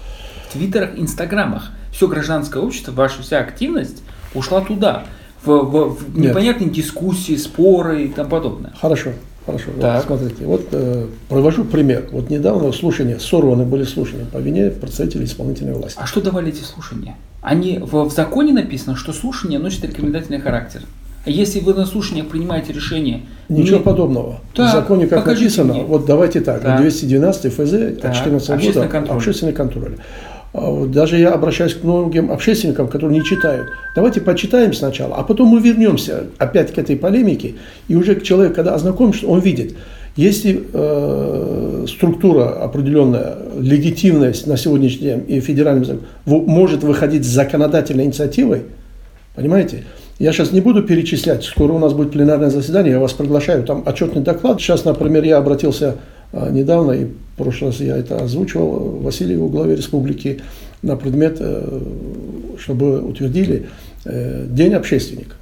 в 0.47 0.53
Твиттерах, 0.53 0.97
Инстаграмах? 0.97 1.71
Все 1.93 2.07
гражданское 2.07 2.61
общество, 2.61 2.91
ваша 2.91 3.21
вся 3.21 3.39
активность 3.39 4.01
ушла 4.33 4.59
туда, 4.61 5.05
в, 5.45 5.51
в, 5.51 5.95
в 5.95 6.19
непонятные 6.19 6.69
дискуссии, 6.69 7.35
споры 7.35 8.05
и 8.05 8.07
тому 8.09 8.29
подобное. 8.29 8.73
Хорошо. 8.81 9.11
Хорошо, 9.45 9.71
так. 9.81 10.07
вот 10.07 10.19
смотрите, 10.19 10.45
вот 10.45 10.67
э, 10.71 11.07
провожу 11.27 11.65
пример. 11.65 12.07
Вот 12.13 12.29
недавно 12.29 12.71
слушания, 12.71 13.19
сорваны 13.19 13.65
были 13.65 13.83
слушания 13.83 14.25
по 14.25 14.37
вине 14.37 14.69
представителей 14.69 15.25
исполнительной 15.25 15.73
власти. 15.73 15.99
А 16.01 16.05
что 16.07 16.21
давали 16.21 16.47
эти 16.47 16.63
слушания? 16.63 17.17
Они 17.41 17.77
в, 17.77 18.05
в 18.05 18.13
законе 18.13 18.53
написано, 18.53 18.95
что 18.95 19.11
слушания 19.11 19.59
носят 19.59 19.83
рекомендательный 19.83 20.39
характер. 20.39 20.83
А 21.25 21.29
если 21.29 21.59
вы 21.59 21.73
на 21.73 21.85
слушаниях 21.85 22.27
принимаете 22.27 22.71
решение... 22.71 23.23
Ничего 23.49 23.79
не... 23.79 23.83
подобного. 23.83 24.39
Так, 24.53 24.69
в 24.69 24.73
законе 24.73 25.07
как 25.07 25.25
написано, 25.25 25.73
мне. 25.73 25.83
вот 25.83 26.05
давайте 26.05 26.39
так, 26.39 26.61
так. 26.61 26.79
212 26.79 27.53
ФЗ 27.53 27.99
так. 28.01 28.11
от 28.11 28.15
14 28.15 28.65
года 28.65 28.87
контроль. 28.87 29.17
общественный 29.17 29.53
контроль. 29.53 29.97
А 30.53 30.85
даже 30.85 31.17
я 31.17 31.31
обращаюсь 31.31 31.73
к 31.73 31.83
многим 31.83 32.31
общественникам, 32.31 32.87
которые 32.87 33.19
не 33.19 33.25
читают. 33.25 33.69
Давайте 33.95 34.21
почитаем 34.21 34.73
сначала, 34.73 35.15
а 35.15 35.23
потом 35.23 35.47
мы 35.47 35.59
вернемся 35.59 36.25
опять 36.37 36.71
к 36.71 36.77
этой 36.77 36.95
полемике. 36.95 37.55
И 37.87 37.95
уже 37.95 38.21
человек, 38.21 38.53
когда 38.53 38.75
ознакомишься, 38.75 39.27
он 39.27 39.39
видит, 39.39 39.75
если 40.15 40.63
э, 40.71 41.85
структура 41.89 42.63
определенная, 42.63 43.35
легитимность 43.59 44.45
на 44.45 44.55
сегодняшний 44.57 45.07
день 45.07 45.25
и 45.27 45.39
федеральный 45.39 45.85
закон 45.85 46.03
может 46.25 46.83
выходить 46.83 47.25
с 47.25 47.29
законодательной 47.29 48.05
инициативой, 48.05 48.63
понимаете? 49.35 49.85
Я 50.19 50.31
сейчас 50.31 50.51
не 50.51 50.61
буду 50.61 50.83
перечислять, 50.83 51.43
скоро 51.43 51.73
у 51.73 51.79
нас 51.79 51.93
будет 51.93 52.11
пленарное 52.11 52.51
заседание, 52.51 52.93
я 52.93 52.99
вас 52.99 53.13
приглашаю, 53.13 53.63
там 53.63 53.81
отчетный 53.87 54.21
доклад. 54.21 54.61
Сейчас, 54.61 54.85
например, 54.85 55.23
я 55.23 55.37
обратился 55.37 55.95
недавно, 56.33 56.91
и 56.91 57.05
в 57.05 57.37
прошлый 57.37 57.71
раз 57.71 57.79
я 57.79 57.97
это 57.97 58.17
озвучивал, 58.17 58.99
Васильеву, 59.01 59.49
главе 59.49 59.75
республики, 59.75 60.41
на 60.83 60.95
предмет, 60.95 61.37
э, 61.39 61.79
чтобы 62.59 63.01
утвердили 63.01 63.67
э, 64.05 64.45
День 64.49 64.73
общественника. 64.73 65.35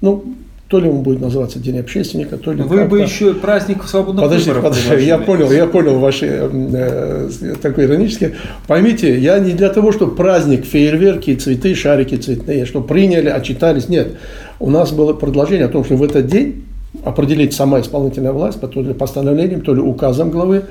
Ну, 0.00 0.24
То 0.68 0.80
ли 0.80 0.88
он 0.88 1.02
будет 1.02 1.20
называться 1.20 1.58
День 1.58 1.78
общественника, 1.80 2.38
то 2.38 2.52
ли 2.52 2.62
Вы 2.62 2.84
бы 2.84 3.00
еще 3.00 3.34
праздник 3.34 3.84
свободного 3.84 4.28
Подожди, 4.28 4.52
подожди, 4.52 5.04
я 5.04 5.18
понял, 5.18 5.50
я 5.50 5.66
понял 5.66 5.98
ваши 5.98 6.26
э, 6.26 7.28
такой 7.60 7.84
иронический. 7.84 8.34
Поймите, 8.66 9.18
я 9.18 9.38
не 9.40 9.52
для 9.52 9.68
того, 9.68 9.92
чтобы 9.92 10.14
праздник, 10.14 10.64
фейерверки, 10.64 11.34
цветы, 11.34 11.74
шарики 11.74 12.14
цветные, 12.14 12.64
что 12.64 12.80
приняли, 12.80 13.28
отчитались. 13.28 13.88
Нет, 13.88 14.12
у 14.60 14.70
нас 14.70 14.92
было 14.92 15.12
предложение 15.12 15.66
о 15.66 15.70
том, 15.70 15.84
что 15.84 15.96
в 15.96 16.02
этот 16.02 16.26
день 16.26 16.64
определить 17.04 17.54
сама 17.54 17.80
исполнительная 17.80 18.32
власть, 18.32 18.60
то 18.60 18.80
ли 18.80 18.94
постановлением, 18.94 19.60
то 19.60 19.74
ли 19.74 19.80
указом 19.80 20.30
главы, 20.30 20.64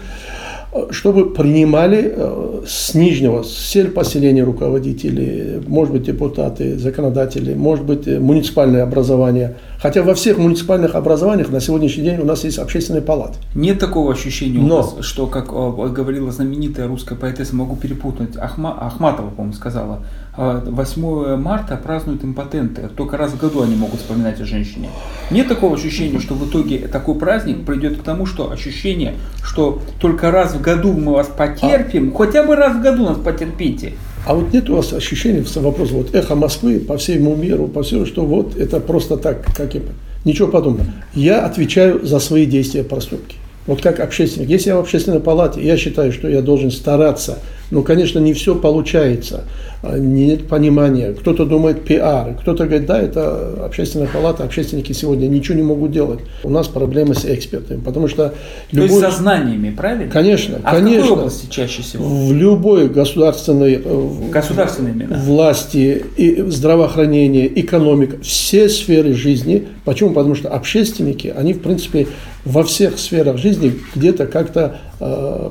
чтобы 0.89 1.33
принимали 1.33 2.13
э, 2.15 2.61
с 2.67 2.93
нижнего, 2.95 3.43
с 3.43 3.51
сельпоселения 3.51 4.43
руководители, 4.43 5.61
может 5.67 5.93
быть, 5.93 6.03
депутаты, 6.03 6.77
законодатели, 6.79 7.53
может 7.53 7.85
быть, 7.85 8.07
э, 8.07 8.19
муниципальное 8.19 8.83
образование. 8.83 9.55
Хотя 9.79 10.01
во 10.01 10.15
всех 10.15 10.37
муниципальных 10.37 10.95
образованиях 10.95 11.49
на 11.49 11.59
сегодняшний 11.59 12.03
день 12.03 12.19
у 12.19 12.25
нас 12.25 12.43
есть 12.43 12.57
общественные 12.57 13.03
палаты. 13.03 13.35
Нет 13.53 13.79
такого 13.79 14.11
ощущения 14.11 14.59
Но. 14.59 14.79
у 14.79 14.81
вас, 14.81 15.05
что, 15.05 15.27
как 15.27 15.49
говорила 15.93 16.31
знаменитая 16.31 16.87
русская 16.87 17.15
поэтесса, 17.15 17.55
могу 17.55 17.75
перепутать, 17.75 18.35
Ахма, 18.37 18.75
Ахматова, 18.79 19.29
по-моему, 19.29 19.53
сказала, 19.53 19.99
8 20.35 21.03
а, 21.05 21.37
марта 21.37 21.77
празднуют 21.77 22.23
импотенты. 22.23 22.89
Только 22.95 23.17
раз 23.17 23.31
в 23.33 23.37
году 23.39 23.61
они 23.61 23.75
могут 23.75 23.99
вспоминать 23.99 24.41
о 24.41 24.45
женщине. 24.45 24.89
Нет 25.29 25.47
такого 25.47 25.75
ощущения, 25.75 26.19
что 26.19 26.33
в 26.33 26.49
итоге 26.49 26.79
такой 26.87 27.15
праздник 27.15 27.65
придет 27.65 27.97
к 27.97 28.03
тому, 28.03 28.25
что 28.25 28.51
ощущение, 28.51 29.15
что 29.43 29.81
только 29.99 30.31
раз 30.31 30.53
в 30.53 30.61
году 30.61 30.93
мы 30.93 31.13
вас 31.13 31.27
потерпим, 31.27 32.11
а... 32.13 32.17
хотя 32.17 32.43
бы 32.43 32.55
раз 32.55 32.75
в 32.75 32.81
году 32.81 33.05
нас 33.05 33.17
потерпите. 33.17 33.93
А 34.25 34.33
вот 34.33 34.53
нет 34.53 34.69
у 34.69 34.77
вас 34.77 34.93
ощущения, 34.93 35.45
вопрос, 35.55 35.91
вот 35.91 36.15
эхо 36.15 36.35
Москвы 36.35 36.79
по 36.79 36.97
всему 36.97 37.35
миру, 37.35 37.67
по 37.67 37.83
всему, 37.83 38.05
что 38.05 38.25
вот 38.25 38.55
это 38.55 38.79
просто 38.79 39.17
так, 39.17 39.45
как 39.55 39.75
и... 39.75 39.81
Ничего 40.25 40.47
подобного. 40.47 40.89
Я 41.13 41.45
отвечаю 41.45 42.05
за 42.05 42.19
свои 42.19 42.45
действия 42.45 42.85
проступки. 42.85 43.35
Вот 43.67 43.81
как 43.81 43.99
общественник. 43.99 44.49
Если 44.49 44.69
я 44.69 44.77
в 44.77 44.79
общественной 44.79 45.19
палате, 45.19 45.61
я 45.61 45.75
считаю, 45.75 46.13
что 46.13 46.29
я 46.29 46.41
должен 46.41 46.71
стараться 46.71 47.39
ну, 47.71 47.83
конечно, 47.83 48.19
не 48.19 48.33
все 48.33 48.55
получается, 48.55 49.45
а, 49.81 49.97
нет 49.97 50.47
понимания. 50.47 51.13
Кто-то 51.13 51.45
думает 51.45 51.83
пиар, 51.83 52.35
кто-то 52.39 52.65
говорит, 52.65 52.85
да, 52.85 53.01
это 53.01 53.65
общественная 53.65 54.07
палата, 54.07 54.43
общественники 54.43 54.93
сегодня 54.93 55.27
ничего 55.27 55.57
не 55.57 55.63
могут 55.63 55.91
делать. 55.91 56.19
У 56.43 56.49
нас 56.49 56.67
проблемы 56.67 57.15
с 57.15 57.25
экспертами, 57.25 57.81
потому 57.81 58.07
что... 58.07 58.33
Любой... 58.71 58.87
То 58.87 58.93
есть 58.95 59.15
со 59.15 59.21
знаниями, 59.21 59.71
правильно? 59.71 60.11
Конечно, 60.11 60.59
а 60.63 60.71
конечно. 60.71 60.99
в 60.99 61.01
какой 61.01 61.19
области 61.19 61.49
чаще 61.49 61.81
всего? 61.81 62.05
В 62.05 62.33
любой 62.33 62.89
государственной, 62.89 63.81
э, 63.83 64.09
государственной 64.31 64.91
именно. 64.91 65.17
власти, 65.17 66.05
и 66.15 66.43
здравоохранение, 66.47 67.59
экономика, 67.59 68.17
все 68.21 68.69
сферы 68.69 69.13
жизни. 69.13 69.67
Почему? 69.83 70.11
Потому 70.11 70.35
что 70.35 70.49
общественники, 70.49 71.33
они, 71.35 71.53
в 71.53 71.59
принципе, 71.59 72.07
во 72.45 72.63
всех 72.63 72.99
сферах 72.99 73.37
жизни 73.37 73.73
где-то 73.95 74.27
как-то 74.27 74.77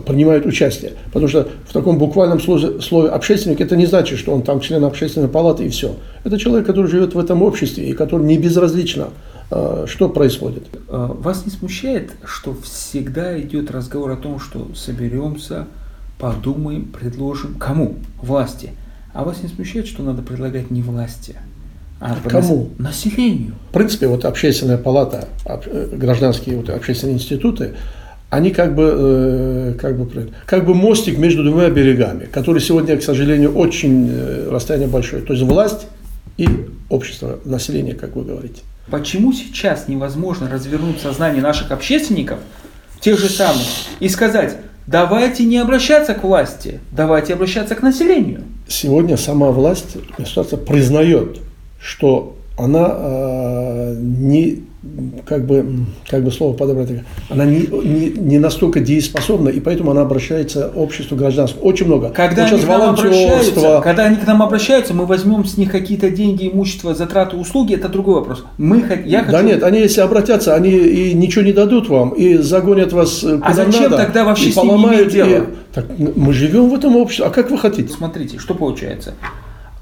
принимают 0.07 0.47
участие. 0.47 0.93
Потому 1.07 1.29
что 1.29 1.49
в 1.69 1.73
таком 1.73 1.99
буквальном 1.99 2.41
слове, 2.41 2.81
слове 2.81 3.11
общественник 3.11 3.61
это 3.61 3.77
не 3.77 3.87
значит, 3.87 4.19
что 4.19 4.33
он 4.33 4.43
там 4.43 4.61
член 4.61 4.85
общественной 4.85 5.29
палаты 5.29 5.67
и 5.67 5.69
все. 5.69 5.97
Это 6.25 6.39
человек, 6.39 6.67
который 6.67 6.91
живет 6.91 7.15
в 7.15 7.19
этом 7.19 7.43
обществе 7.43 7.89
и 7.89 7.93
который 7.93 8.27
не 8.27 8.39
безразлично, 8.39 9.09
э, 9.51 9.85
что 9.89 10.09
происходит. 10.09 10.69
Э, 10.89 11.09
вас 11.19 11.45
не 11.45 11.53
смущает, 11.53 12.13
что 12.25 12.55
всегда 12.63 13.39
идет 13.41 13.71
разговор 13.71 14.13
о 14.13 14.17
том, 14.17 14.41
что 14.41 14.69
соберемся, 14.75 15.67
подумаем, 16.19 16.87
предложим 16.87 17.57
кому? 17.57 17.97
Власти. 18.23 18.71
А 19.13 19.25
вас 19.25 19.43
не 19.43 19.49
смущает, 19.49 19.87
что 19.87 20.03
надо 20.03 20.23
предлагать 20.23 20.71
не 20.71 20.81
власти, 20.81 21.37
а 22.01 22.17
Кому? 22.29 22.71
Населению. 22.79 23.55
В 23.71 23.75
принципе, 23.75 24.09
вот 24.09 24.25
общественная 24.25 24.79
палата, 24.79 25.29
э, 25.45 25.89
гражданские 25.93 26.57
вот 26.57 26.71
общественные 26.71 27.17
институты, 27.17 27.75
они 28.33 28.51
как 28.51 28.75
бы, 28.75 28.91
э, 28.97 29.75
как 29.79 29.99
бы, 29.99 30.31
как 30.47 30.65
бы 30.65 30.75
мостик 30.75 31.19
между 31.19 31.45
двумя 31.45 31.69
берегами, 31.69 32.25
который 32.25 32.63
сегодня, 32.63 32.97
к 32.97 33.03
сожалению, 33.03 33.55
очень 33.55 34.09
э, 34.11 34.49
расстояние 34.51 34.89
большое. 34.89 35.21
То 35.21 35.35
есть 35.35 35.45
власть 35.45 35.87
и 36.39 36.49
общество, 36.89 37.41
население, 37.45 37.95
как 37.95 38.17
вы 38.17 38.25
говорите. 38.25 38.63
Почему 38.91 39.35
сейчас 39.35 39.87
невозможно 39.87 40.49
развернуть 40.51 40.99
сознание 41.03 41.43
наших 41.43 41.73
общественников, 41.73 42.39
тех 43.01 43.19
же 43.19 43.29
самых, 43.29 43.67
и 44.01 44.09
сказать, 44.09 44.57
давайте 44.87 45.45
не 45.45 45.59
обращаться 45.59 46.15
к 46.15 46.25
власти, 46.25 46.81
давайте 46.91 47.35
обращаться 47.35 47.75
к 47.75 47.83
населению? 47.83 48.45
Сегодня 48.67 49.19
сама 49.19 49.51
власть 49.51 49.99
государство 50.17 50.57
признает 50.57 51.39
что 51.83 52.37
она 52.57 52.89
э, 52.91 53.97
не 53.99 54.63
как 55.25 55.47
бы, 55.47 55.87
как 56.09 56.25
бы 56.25 56.33
слово 56.33 56.57
подобрать, 56.57 56.89
она 57.29 57.45
не, 57.45 57.67
не, 57.67 58.11
не 58.11 58.39
настолько 58.39 58.81
дееспособна, 58.81 59.49
и 59.49 59.61
поэтому 59.61 59.93
она 59.93 60.03
обращается 60.03 60.71
к 60.71 60.77
обществу 60.77 61.17
гражданскому. 61.17 61.65
Очень 61.65 61.87
много. 61.87 62.11
Когда, 62.11 62.47
они 62.47 62.59
к 62.59 62.67
нам 62.67 62.83
обращаются, 62.83 63.81
когда 63.83 64.05
они 64.05 64.17
к 64.17 64.27
нам 64.27 64.43
обращаются, 64.43 64.93
мы 64.93 65.07
возьмем 65.07 65.45
с 65.45 65.57
них 65.57 65.71
какие-то 65.71 66.11
деньги, 66.11 66.51
имущество, 66.53 66.95
затраты, 66.95 67.37
услуги, 67.37 67.75
это 67.75 67.89
другой 67.89 68.17
вопрос. 68.17 68.45
Мы, 68.59 68.85
я 69.05 69.21
хочу... 69.21 69.33
Да 69.33 69.43
нет, 69.43 69.63
они 69.63 69.81
если 69.81 70.01
обратятся, 70.01 70.55
они 70.55 70.71
и 70.71 71.15
ничего 71.15 71.45
не 71.45 71.53
дадут 71.53 71.89
вам, 71.89 72.11
и 72.11 72.37
загонят 72.39 72.93
вас 72.93 73.23
э, 73.23 73.37
куда 73.37 73.47
А 73.47 73.55
зачем 73.55 73.91
надо, 73.91 73.99
тогда 73.99 74.25
вообще 74.25 74.51
с 74.51 74.57
ними 74.57 74.73
иметь 74.73 75.13
дело? 75.13 75.29
И... 75.29 75.43
Так, 75.73 75.87
мы 75.99 76.33
живем 76.33 76.69
в 76.69 76.75
этом 76.75 76.97
обществе, 76.97 77.27
а 77.27 77.31
как 77.31 77.51
вы 77.51 77.59
хотите? 77.59 77.93
Смотрите, 77.93 78.39
что 78.39 78.55
получается 78.55 79.15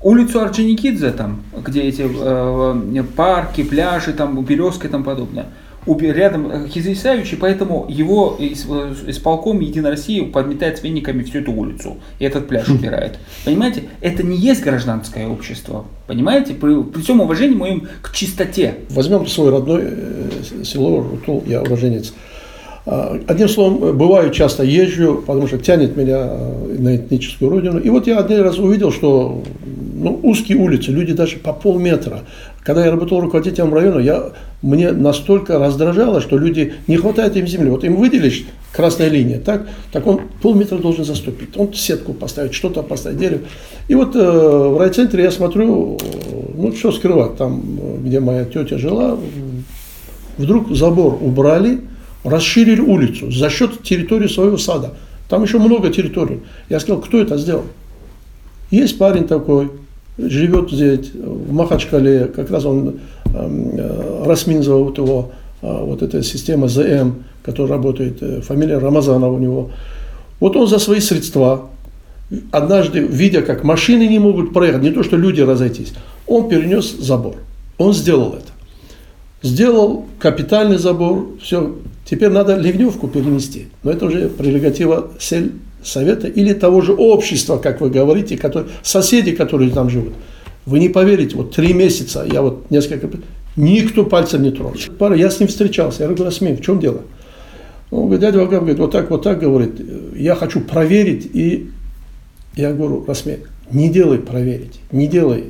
улицу 0.03 0.41
Орджоникидзе, 0.41 1.11
там, 1.11 1.43
где 1.57 1.83
эти 1.83 2.07
э, 2.09 3.03
парки, 3.17 3.63
пляжи, 3.63 4.13
там, 4.13 4.43
березка 4.45 4.89
и 4.89 4.91
тому 4.91 5.05
подобное, 5.05 5.47
рядом 5.87 6.51
э, 6.51 6.69
Хизисаевич, 6.69 7.33
и 7.33 7.37
поэтому 7.37 7.87
его 7.89 8.37
э, 8.39 8.53
исполком 9.07 9.61
Единой 9.61 9.91
России 9.91 10.21
подметает 10.21 10.79
с 10.79 10.83
вениками 10.83 11.23
всю 11.23 11.39
эту 11.39 11.53
улицу, 11.53 11.99
и 12.19 12.25
этот 12.25 12.49
пляж 12.49 12.69
хм. 12.69 12.77
убирает. 12.77 13.19
Понимаете, 13.45 13.85
это 14.01 14.23
не 14.23 14.37
есть 14.37 14.63
гражданское 14.63 15.27
общество, 15.27 15.87
понимаете, 16.07 16.55
при, 16.55 16.83
при 16.83 17.01
всем 17.03 17.21
уважении 17.21 17.55
моем 17.55 17.89
к 18.03 18.13
чистоте. 18.13 18.75
Возьмем 18.91 19.27
свой 19.27 19.51
родной 19.51 19.83
э, 19.85 20.31
село 20.65 21.03
Рутул, 21.03 21.45
я 21.47 21.63
уроженец. 21.63 22.13
А, 22.87 23.21
одним 23.27 23.49
словом, 23.49 23.97
бываю 23.97 24.31
часто 24.31 24.65
езжу, 24.65 25.23
потому 25.27 25.47
что 25.47 25.59
тянет 25.59 25.97
меня 25.97 26.27
на 26.79 26.97
этническую 26.97 27.51
родину. 27.51 27.79
И 27.79 27.91
вот 27.91 28.07
я 28.07 28.19
один 28.19 28.41
раз 28.41 28.59
увидел, 28.59 28.91
что 28.91 29.43
ну, 30.01 30.19
узкие 30.23 30.59
улицы, 30.59 30.91
люди 30.91 31.13
даже 31.13 31.37
по 31.37 31.53
полметра. 31.53 32.21
Когда 32.65 32.85
я 32.85 32.91
работал 32.91 33.21
руководителем 33.21 33.75
района, 33.75 34.01
я, 34.01 34.31
мне 34.63 34.93
настолько 34.93 35.59
раздражало, 35.59 36.21
что 36.21 36.39
люди, 36.39 36.75
не 36.87 36.97
хватает 36.97 37.37
им 37.37 37.47
земли. 37.47 37.71
Вот 37.71 37.85
им 37.85 37.97
выделишь 37.97 38.45
красная 38.73 39.09
линия, 39.09 39.39
так, 39.39 39.69
так 39.93 40.07
он 40.07 40.23
полметра 40.43 40.79
должен 40.79 41.05
заступить. 41.05 41.57
Он 41.57 41.73
сетку 41.75 42.15
поставить, 42.15 42.55
что-то 42.55 42.83
поставить, 42.83 43.19
дерево. 43.19 43.43
И 43.89 43.95
вот 43.95 44.17
э, 44.17 44.19
в 44.19 44.79
райцентре 44.79 45.23
я 45.23 45.31
смотрю, 45.31 45.99
ну 46.55 46.73
что 46.73 46.93
скрывать, 46.93 47.37
там, 47.37 47.63
где 48.03 48.21
моя 48.21 48.45
тетя 48.45 48.79
жила, 48.79 49.19
вдруг 50.39 50.75
забор 50.75 51.19
убрали, 51.21 51.81
расширили 52.25 52.81
улицу 52.81 53.31
за 53.31 53.51
счет 53.51 53.83
территории 53.83 54.29
своего 54.29 54.57
сада. 54.57 54.95
Там 55.29 55.43
еще 55.43 55.59
много 55.59 55.91
территорий. 55.91 56.41
Я 56.69 56.81
сказал, 56.81 57.01
кто 57.01 57.19
это 57.21 57.37
сделал? 57.39 57.65
Есть 58.71 58.99
парень 58.99 59.27
такой, 59.27 59.71
живет 60.19 60.71
здесь, 60.71 61.13
в 61.15 61.53
Махачкале, 61.53 62.27
как 62.27 62.51
раз 62.51 62.65
он 62.65 63.01
эм, 63.35 63.71
э, 63.77 64.25
Расминзова, 64.27 64.85
вот 64.85 64.99
его, 64.99 65.33
э, 65.63 65.85
вот 65.85 66.03
эта 66.03 66.23
система 66.23 66.69
ЗМ, 66.69 67.25
которая 67.43 67.77
работает, 67.77 68.23
э, 68.23 68.41
фамилия 68.41 68.79
Рамазанова 68.79 69.33
у 69.33 69.39
него. 69.39 69.71
Вот 70.41 70.57
он 70.57 70.67
за 70.67 70.79
свои 70.79 71.01
средства, 71.01 71.69
однажды, 72.51 73.01
видя, 73.01 73.43
как 73.43 73.65
машины 73.65 74.07
не 74.07 74.19
могут 74.19 74.53
проехать, 74.53 74.83
не 74.83 74.91
то, 74.91 75.03
что 75.03 75.17
люди 75.17 75.41
разойтись, 75.41 75.93
он 76.27 76.49
перенес 76.49 76.91
забор. 76.99 77.37
Он 77.79 77.93
сделал 77.93 78.35
это. 78.35 78.53
Сделал 79.43 80.05
капитальный 80.19 80.77
забор, 80.77 81.29
все. 81.41 81.77
Теперь 82.05 82.29
надо 82.31 82.57
ливневку 82.57 83.09
перенести. 83.09 83.69
Но 83.83 83.91
это 83.93 84.07
уже 84.07 84.29
прерогатива 84.29 85.11
сель 85.19 85.53
совета 85.83 86.27
или 86.29 86.53
того 86.53 86.81
же 86.81 86.93
общества, 86.93 87.59
как 87.59 87.81
вы 87.81 87.91
говорите, 87.91 88.37
который, 88.37 88.69
соседи, 88.83 89.33
которые 89.33 89.71
там 89.71 89.91
живут. 89.91 90.15
Вы 90.67 90.79
не 90.79 90.89
поверите, 90.89 91.37
вот 91.37 91.55
три 91.55 91.73
месяца, 91.73 92.27
я 92.31 92.43
вот 92.43 92.71
несколько, 92.71 93.09
никто 93.57 94.05
пальцем 94.05 94.43
не 94.43 94.51
тронул. 94.51 94.75
Пара, 94.99 95.17
я 95.17 95.31
с 95.31 95.41
ним 95.41 95.49
встречался, 95.49 96.03
я 96.03 96.09
говорю, 96.09 96.25
Расмин, 96.25 96.57
в 96.57 96.63
чем 96.63 96.81
дело? 96.81 97.03
Он 97.91 98.05
говорит, 98.05 98.21
дядя 98.21 98.39
Вагаб 98.39 98.61
говорит, 98.61 98.79
вот 98.79 98.93
так, 98.93 99.11
вот 99.11 99.23
так, 99.23 99.41
говорит, 99.41 99.81
я 100.15 100.35
хочу 100.35 100.61
проверить, 100.61 101.29
и 101.33 101.71
я 102.57 102.73
говорю, 102.73 103.05
Расмин, 103.07 103.41
не 103.73 103.89
делай 103.89 104.19
проверить, 104.19 104.81
не 104.93 105.07
делай, 105.07 105.45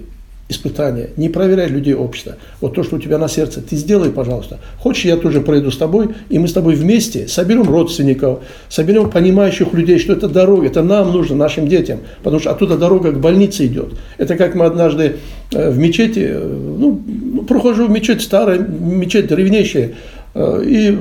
испытания, 0.51 1.11
не 1.17 1.29
проверяй 1.29 1.69
людей 1.69 1.95
общества. 1.95 2.37
Вот 2.61 2.75
то, 2.75 2.83
что 2.83 2.97
у 2.97 2.99
тебя 2.99 3.19
на 3.19 3.29
сердце, 3.29 3.63
ты 3.63 3.77
сделай, 3.77 4.11
пожалуйста. 4.11 4.59
Хочешь, 4.79 5.05
я 5.05 5.17
тоже 5.17 5.41
пройду 5.41 5.71
с 5.71 5.77
тобой, 5.77 6.11
и 6.29 6.39
мы 6.39 6.49
с 6.49 6.53
тобой 6.53 6.75
вместе 6.75 7.29
соберем 7.29 7.69
родственников, 7.69 8.41
соберем 8.69 9.11
понимающих 9.11 9.73
людей, 9.73 9.99
что 9.99 10.13
это 10.13 10.29
дорога, 10.29 10.67
это 10.67 10.83
нам 10.83 11.13
нужно, 11.13 11.37
нашим 11.37 11.69
детям, 11.69 12.01
потому 12.23 12.41
что 12.41 12.51
оттуда 12.51 12.77
дорога 12.77 13.13
к 13.13 13.21
больнице 13.21 13.67
идет. 13.67 13.95
Это 14.19 14.37
как 14.37 14.55
мы 14.55 14.67
однажды 14.67 15.17
э, 15.53 15.71
в 15.71 15.79
мечети, 15.79 16.27
э, 16.29 16.77
ну, 16.79 17.01
прохожу 17.49 17.87
в 17.87 17.91
мечеть, 17.91 18.21
старая 18.23 18.59
мечеть, 18.59 19.29
древнейшая, 19.29 19.93
э, 20.35 20.65
и 20.67 20.99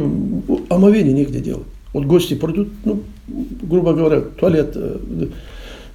омовение 0.69 1.13
негде 1.13 1.39
делать. 1.39 1.67
Вот 1.93 2.05
гости 2.05 2.35
придут, 2.35 2.69
ну, 2.85 3.01
грубо 3.27 3.93
говоря, 3.93 4.21
туалет, 4.21 4.77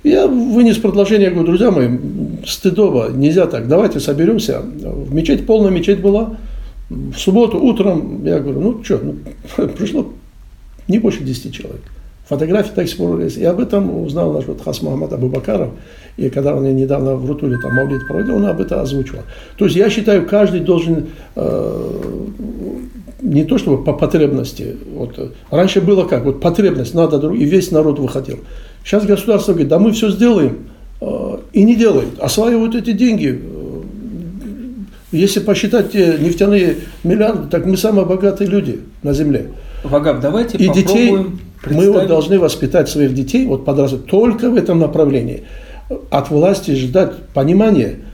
я 0.04 0.26
вынес 0.26 0.76
предложение, 0.76 1.30
говорю, 1.30 1.46
друзья 1.46 1.70
мои, 1.70 1.88
стыдово, 2.46 3.10
нельзя 3.10 3.46
так, 3.46 3.68
давайте 3.68 4.00
соберемся. 4.00 4.60
В 4.60 5.12
мечеть, 5.14 5.46
полная 5.46 5.70
мечеть 5.70 6.00
была. 6.00 6.36
В 6.90 7.16
субботу 7.16 7.58
утром, 7.58 8.24
я 8.24 8.38
говорю, 8.38 8.60
ну 8.60 8.84
что, 8.84 9.00
ну, 9.02 9.68
пришло 9.68 10.12
не 10.86 10.98
больше 10.98 11.24
10 11.24 11.52
человек. 11.52 11.80
Фотографии 12.28 12.72
так 12.74 12.86
есть. 12.86 13.36
И 13.36 13.44
об 13.44 13.60
этом 13.60 14.02
узнал 14.02 14.32
наш 14.32 14.46
вот 14.46 14.62
Хас 14.62 14.80
Мухаммад 14.80 15.12
Абубакаров. 15.12 15.70
И 16.16 16.30
когда 16.30 16.54
он 16.54 16.64
недавно 16.74 17.16
в 17.16 17.26
Рутуле 17.26 17.58
там 17.58 17.74
Мавлид 17.74 18.06
проводил, 18.06 18.36
он 18.36 18.46
об 18.46 18.60
этом 18.60 18.80
озвучивал. 18.80 19.22
То 19.58 19.66
есть 19.66 19.76
я 19.76 19.90
считаю, 19.90 20.26
каждый 20.26 20.60
должен 20.60 21.08
э, 21.36 21.90
не 23.20 23.44
то 23.44 23.58
чтобы 23.58 23.84
по 23.84 23.92
потребности. 23.92 24.76
Вот, 24.94 25.32
раньше 25.50 25.82
было 25.82 26.04
как, 26.04 26.24
вот 26.24 26.40
потребность, 26.40 26.94
надо, 26.94 27.30
и 27.30 27.44
весь 27.44 27.70
народ 27.70 27.98
выходил. 27.98 28.38
Сейчас 28.84 29.06
государство 29.06 29.52
говорит, 29.52 29.68
да 29.68 29.78
мы 29.78 29.92
все 29.92 30.10
сделаем, 30.10 30.68
э, 31.00 31.38
и 31.52 31.64
не 31.64 31.74
делает. 31.74 32.18
Осваивают 32.20 32.74
эти 32.74 32.92
деньги. 32.92 33.40
Э, 33.42 33.82
если 35.12 35.40
посчитать 35.40 35.92
те 35.92 36.18
нефтяные 36.20 36.76
миллиарды, 37.02 37.48
так 37.48 37.66
мы 37.66 37.76
самые 37.76 38.04
богатые 38.04 38.48
люди 38.48 38.80
на 39.02 39.12
земле. 39.14 39.46
Вагаб, 39.82 40.20
давайте 40.20 40.58
и 40.58 40.68
детей 40.68 41.16
мы 41.66 41.90
вот 41.90 42.06
должны 42.08 42.38
воспитать 42.38 42.88
своих 42.88 43.14
детей, 43.14 43.46
вот 43.46 43.64
подрастут 43.64 44.06
только 44.06 44.50
в 44.50 44.56
этом 44.56 44.78
направлении. 44.78 45.44
От 46.10 46.30
власти 46.30 46.74
ждать 46.74 47.14
понимания– 47.34 47.96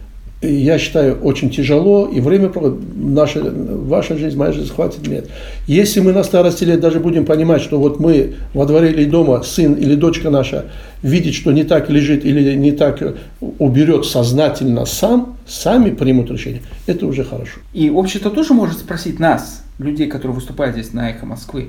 я 0.43 0.79
считаю, 0.79 1.21
очень 1.21 1.51
тяжело, 1.51 2.07
и 2.07 2.21
время, 2.21 2.51
наша, 2.95 3.43
ваша 3.43 4.17
жизнь, 4.17 4.39
моя 4.39 4.53
жизнь 4.53 4.73
хватит 4.73 5.07
нет. 5.07 5.29
Если 5.67 6.01
мы 6.01 6.13
на 6.13 6.25
старости 6.25 6.65
лет 6.65 6.81
даже 6.81 6.99
будем 6.99 7.27
понимать, 7.27 7.61
что 7.61 7.79
вот 7.79 8.01
мы 8.01 8.35
во 8.55 8.65
дворе 8.65 8.91
или 8.91 9.05
дома, 9.05 9.43
сын 9.43 9.75
или 9.75 9.95
дочка 9.95 10.31
наша, 10.31 10.67
видит, 11.03 11.35
что 11.35 11.53
не 11.53 11.65
так 11.65 11.91
лежит 11.91 12.25
или 12.25 12.55
не 12.55 12.73
так 12.73 13.03
уберет 13.41 14.07
сознательно 14.07 14.87
сам, 14.87 15.37
сами 15.47 15.91
примут 15.91 16.31
решение, 16.31 16.63
это 16.87 17.07
уже 17.07 17.23
хорошо. 17.23 17.61
И 17.75 17.91
общество 17.91 18.31
тоже 18.31 18.55
может 18.55 18.79
спросить 18.79 19.19
нас, 19.19 19.63
людей, 19.79 20.07
которые 20.07 20.35
выступают 20.35 20.75
здесь 20.75 20.95
на 20.95 21.11
«Эхо 21.11 21.27
Москвы», 21.27 21.69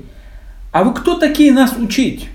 а 0.72 0.84
вы 0.84 0.94
кто 0.94 1.18
такие 1.18 1.52
нас 1.52 1.74
учить? 1.78 2.28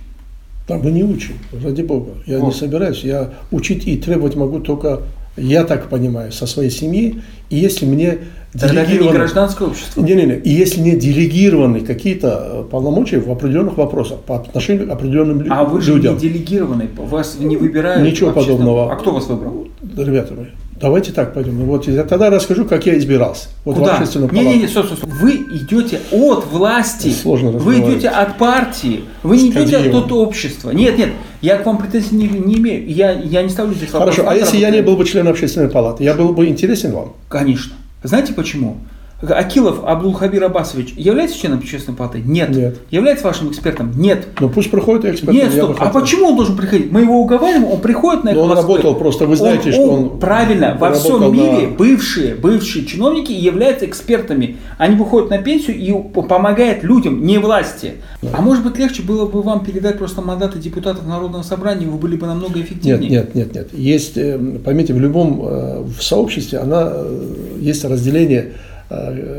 Там 0.67 0.82
мы 0.82 0.91
не 0.91 1.03
учим, 1.03 1.34
ради 1.51 1.82
Бога. 1.82 2.12
Я 2.27 2.38
вот. 2.38 2.48
не 2.48 2.53
собираюсь. 2.53 3.03
Я 3.03 3.34
учить 3.51 3.88
и 3.88 3.98
требовать 3.98 4.36
могу 4.36 4.60
только 4.60 5.01
я 5.38 5.63
так 5.63 5.89
понимаю, 5.89 6.32
со 6.32 6.48
своей 6.48 6.72
семьи, 6.72 7.22
и 7.50 7.56
если 7.58 7.86
мне 7.86 8.20
не 8.53 9.12
гражданское 9.12 9.67
общество. 9.67 10.01
Не, 10.01 10.15
не, 10.15 10.25
не. 10.25 10.36
И 10.36 10.50
если 10.50 10.82
не 10.82 10.96
делегированы 10.96 11.82
какие-то 11.82 12.63
э, 12.65 12.72
полномочия 12.72 13.20
в 13.20 13.29
определенных 13.32 13.77
вопросах 13.77 14.20
по 14.22 14.36
отношению 14.38 14.88
к 14.88 14.91
определенным 14.91 15.39
людям. 15.41 15.53
А 15.53 15.63
вы 15.63 15.82
же 15.82 15.94
не 15.94 16.15
делегированы, 16.15 16.89
вас 16.98 17.38
не 17.39 17.58
выбирают. 17.58 18.03
Ничего 18.03 18.32
подобного. 18.32 18.91
А 18.91 18.96
кто 18.96 19.12
вас 19.12 19.27
выбрал? 19.27 19.67
Ребята 19.96 20.34
мои, 20.34 20.48
Давайте 20.79 21.12
так 21.12 21.34
пойдем. 21.34 21.57
Вот 21.65 21.88
я 21.88 22.03
тогда 22.03 22.29
расскажу, 22.29 22.65
как 22.65 22.86
я 22.86 22.98
избирался. 22.98 23.48
Вот 23.65 23.77
Куда? 23.77 23.93
В 23.93 23.96
общественную 23.96 24.29
палату. 24.29 24.48
Не, 24.48 24.53
не, 24.55 24.62
не, 24.62 24.67
стоп, 24.67 24.86
стоп, 24.86 25.00
стоп. 25.00 25.10
Вы 25.10 25.31
идете 25.31 26.00
от 26.12 26.46
власти. 26.48 27.10
Сложно 27.10 27.51
Вы 27.51 27.79
идете 27.79 28.10
от 28.10 28.38
партии. 28.38 29.03
Вы 29.24 29.38
не 29.38 29.50
идете 29.50 29.77
от, 29.77 29.96
от 29.96 30.12
общества. 30.12 30.69
Нет, 30.72 30.98
нет, 30.98 31.10
я 31.41 31.57
к 31.57 31.65
вам 31.65 31.79
претензий 31.79 32.15
не, 32.15 32.27
не 32.27 32.55
имею. 32.57 32.88
Я, 32.88 33.12
я 33.12 33.41
не 33.41 33.50
ставлю 33.50 33.74
здесь 33.74 33.91
вопрос. 33.91 34.15
Хорошо, 34.15 34.29
а 34.29 34.36
если 34.36 34.57
я 34.57 34.69
не 34.69 34.81
был 34.81 34.98
бы 34.98 35.05
членом 35.05 35.31
общественной 35.31 35.69
палаты, 35.69 36.03
я 36.03 36.13
был 36.13 36.34
бы 36.34 36.46
интересен 36.48 36.91
вам? 36.91 37.13
Конечно. 37.27 37.74
Знаете 38.03 38.34
почему? 38.34 38.77
Акилов 39.21 39.83
Абдулхабир 39.83 40.43
Абасович 40.43 40.93
является 40.95 41.39
членом 41.39 41.57
общественной 41.57 41.97
палаты? 41.97 42.21
Нет. 42.24 42.50
Нет. 42.50 42.77
Является 42.91 43.25
вашим 43.25 43.50
экспертом? 43.50 43.91
Нет. 43.95 44.27
Ну 44.39 44.47
пусть 44.50 44.69
проходит 44.69 45.05
эксперт. 45.05 45.33
Нет, 45.33 45.51
стоп. 45.51 45.75
А 45.79 45.89
почему 45.89 46.27
он 46.27 46.36
должен 46.36 46.55
приходить? 46.55 46.91
Мы 46.91 47.01
его 47.01 47.19
уговариваем, 47.19 47.65
он 47.65 47.81
приходит 47.81 48.24
на 48.24 48.29
это. 48.29 48.39
Он 48.39 48.51
работал 48.51 48.93
просто, 48.95 49.25
вы 49.25 49.36
знаете, 49.36 49.69
он, 49.69 49.74
что 49.74 49.81
он... 49.81 50.03
он 50.03 50.19
правильно, 50.19 50.77
во 50.79 50.93
всем 50.93 51.33
мире 51.33 51.67
на... 51.67 51.74
бывшие, 51.74 52.36
бывшие 52.36 52.86
чиновники 52.86 53.31
являются 53.31 53.88
экспертами. 53.88 54.57
Они 54.77 54.95
выходят 54.95 55.31
на 55.31 55.39
пенсию 55.39 55.77
и 55.77 55.91
помогают 56.21 56.83
людям, 56.83 57.25
не 57.25 57.39
власти. 57.39 57.93
Да. 58.21 58.29
А 58.33 58.41
может 58.41 58.63
быть 58.63 58.77
легче 58.77 59.01
было 59.01 59.25
бы 59.25 59.41
вам 59.41 59.65
передать 59.65 59.97
просто 59.97 60.21
мандаты 60.21 60.59
депутатов 60.59 61.07
Народного 61.07 61.41
собрания, 61.41 61.88
вы 61.88 61.97
были 61.97 62.17
бы 62.17 62.27
намного 62.27 62.62
эффективнее? 62.62 63.09
Нет, 63.09 63.33
нет, 63.33 63.55
нет, 63.55 63.71
нет. 63.71 63.74
Есть, 63.74 64.17
э, 64.17 64.38
поймите, 64.63 64.93
в 64.93 64.99
любом 64.99 65.41
э, 65.43 65.82
в 65.82 66.03
сообществе 66.03 66.60
она, 66.60 66.91
э, 66.91 67.58
есть 67.60 67.84
разделение 67.84 68.53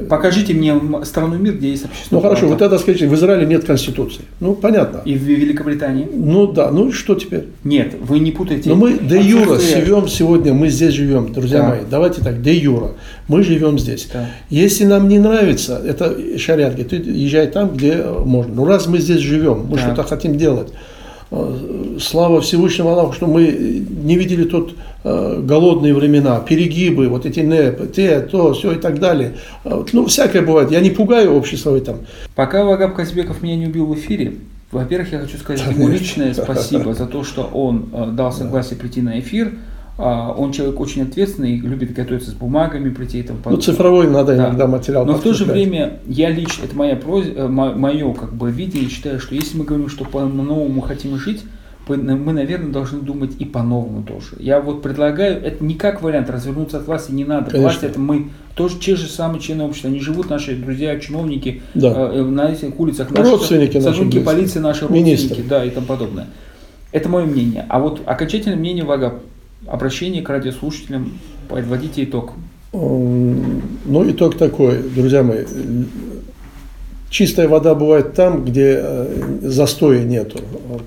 Покажите 0.09 0.53
мне 0.53 0.79
страну 1.05 1.39
мир, 1.39 1.55
где 1.55 1.71
есть 1.71 1.87
общество. 1.87 2.17
Ну 2.17 2.21
хорошо, 2.21 2.49
вот 2.49 2.61
это 2.61 2.79
скажите, 2.79 3.07
в 3.07 3.15
Израиле 3.15 3.47
нет 3.47 3.65
конституции. 3.65 4.23
Ну 4.41 4.55
понятно. 4.55 5.01
И 5.07 5.15
в 5.15 5.23
Великобритании? 5.23 6.07
Ну 6.13 6.47
да, 6.53 6.71
ну 6.71 6.93
что 6.93 7.15
теперь? 7.15 7.47
Нет, 7.65 7.95
вы 7.99 8.19
не 8.19 8.31
путаете. 8.31 8.69
Но 8.69 8.77
мы 8.77 8.99
де 8.99 9.21
юра 9.21 9.59
живем 9.59 10.07
сегодня, 10.07 10.53
мы 10.53 10.69
здесь 10.69 10.93
живем, 10.93 11.33
друзья 11.33 11.61
да. 11.61 11.69
мои. 11.69 11.81
Давайте 11.91 12.21
так, 12.23 12.43
де 12.43 12.55
юра. 12.55 12.93
Мы 13.27 13.43
живем 13.43 13.79
здесь. 13.79 14.09
Да. 14.13 14.27
Если 14.51 14.85
нам 14.85 15.09
не 15.09 15.19
нравится, 15.19 15.81
это 15.85 16.15
шариат, 16.39 16.77
ты 16.89 16.97
езжай 16.97 17.47
там, 17.47 17.71
где 17.75 18.03
можно. 18.05 18.55
Ну 18.55 18.67
раз 18.67 18.87
мы 18.87 18.99
здесь 18.99 19.21
живем, 19.21 19.67
мы 19.69 19.77
да. 19.77 19.83
что-то 19.83 20.03
хотим 20.03 20.37
делать 20.37 20.69
слава 22.01 22.41
Всевышнему 22.41 22.91
Аллаху, 22.91 23.13
что 23.13 23.27
мы 23.27 23.43
не 23.45 24.17
видели 24.17 24.45
тут 24.45 24.77
э, 25.05 25.43
голодные 25.43 25.95
времена, 25.95 26.41
перегибы, 26.41 27.09
вот 27.09 27.27
эти 27.27 27.41
НЭПы, 27.41 27.87
те, 27.87 28.21
то, 28.21 28.55
все 28.55 28.73
и 28.73 28.77
так 28.77 28.99
далее. 28.99 29.35
Э, 29.65 29.85
ну, 29.93 30.07
всякое 30.07 30.43
бывает. 30.43 30.71
Я 30.71 30.81
не 30.81 30.91
пугаю 30.91 31.35
общество 31.35 31.71
в 31.71 31.75
этом. 31.75 31.99
Пока 32.35 32.65
Вагаб 32.65 32.95
Казбеков 32.95 33.43
меня 33.43 33.57
не 33.57 33.67
убил 33.67 33.87
в 33.87 33.95
эфире, 33.95 34.35
во-первых, 34.71 35.13
я 35.13 35.19
хочу 35.21 35.39
сказать 35.39 35.67
ему 35.71 35.89
личное 35.89 36.35
спасибо 36.35 36.95
за 36.95 37.07
то, 37.07 37.25
что 37.25 37.43
он 37.45 38.15
дал 38.15 38.33
согласие 38.33 38.79
прийти 38.79 39.01
на 39.01 39.19
эфир. 39.19 39.53
А, 39.99 40.33
он 40.33 40.53
человек 40.53 40.79
очень 40.79 41.03
ответственный, 41.03 41.57
любит 41.57 41.93
готовиться 41.93 42.31
с 42.31 42.35
бумагами, 42.35 42.91
прийти 42.91 43.19
и 43.19 43.23
тому 43.25 43.41
подобное. 43.41 43.57
Ну, 43.57 43.63
цифровой 43.63 44.09
надо 44.09 44.37
да. 44.37 44.45
иногда 44.47 44.69
материал 44.69 45.05
Но 45.05 45.15
в 45.15 45.23
то 45.23 45.35
же 45.35 45.45
время 45.45 45.99
я 46.07 46.31
лично, 46.31 46.67
это 46.67 46.77
моя 46.77 46.95
проз, 46.95 47.27
э, 47.27 47.49
мое 47.49 48.15
как 48.15 48.33
бы 48.33 48.53
видение, 48.53 48.89
считаю, 48.89 49.19
что 49.19 49.35
если 49.35 49.59
мы 49.59 49.65
говорим, 49.65 49.89
что 49.89 50.05
по-новому 50.05 50.81
хотим 50.83 51.19
жить, 51.19 51.43
мы, 51.89 52.33
наверное, 52.33 52.71
должны 52.71 53.01
думать 53.01 53.33
и 53.39 53.45
по-новому 53.45 54.03
тоже. 54.03 54.37
Я 54.39 54.61
вот 54.61 54.83
предлагаю, 54.83 55.43
это 55.43 55.65
не 55.65 55.75
как 55.75 56.03
вариант, 56.03 56.31
развернуться 56.31 56.77
от 56.79 56.87
власти 56.87 57.13
не 57.13 57.25
надо. 57.25 57.51
Конечно. 57.51 57.63
Власть 57.63 57.83
это 57.83 57.99
мы, 57.99 58.29
тоже 58.55 58.79
те 58.79 58.95
же 58.95 59.09
самые 59.09 59.41
члены 59.41 59.65
общества. 59.65 59.89
Они 59.89 59.99
живут, 59.99 60.31
наши 60.31 60.55
друзья, 60.55 60.99
чиновники, 61.01 61.63
да. 61.75 62.11
э, 62.13 62.23
на 62.23 62.53
этих 62.53 62.79
улицах, 62.79 63.11
наши 63.11 63.31
родственники, 63.31 63.81
сотрудники 63.81 64.23
полиции, 64.23 64.61
наши 64.61 64.83
родственники, 64.83 65.07
Министры. 65.07 65.43
да, 65.49 65.65
и 65.65 65.71
тому 65.71 65.87
подобное. 65.87 66.27
Это 66.93 67.09
мое 67.09 67.27
мнение. 67.27 67.67
А 67.69 67.81
вот 67.81 68.01
окончательное 68.07 68.57
мнение 68.57 68.85
Вага 68.85 69.15
обращение 69.71 70.23
к 70.23 70.29
радиослушателям, 70.29 71.13
подводите 71.49 72.05
итог. 72.05 72.33
Ну, 72.73 74.11
итог 74.11 74.37
такой, 74.37 74.83
друзья 74.83 75.23
мои. 75.23 75.45
Чистая 77.11 77.49
вода 77.49 77.75
бывает 77.75 78.13
там, 78.13 78.45
где 78.45 78.81
э, 78.83 79.39
застоя 79.41 80.05
нету. 80.05 80.41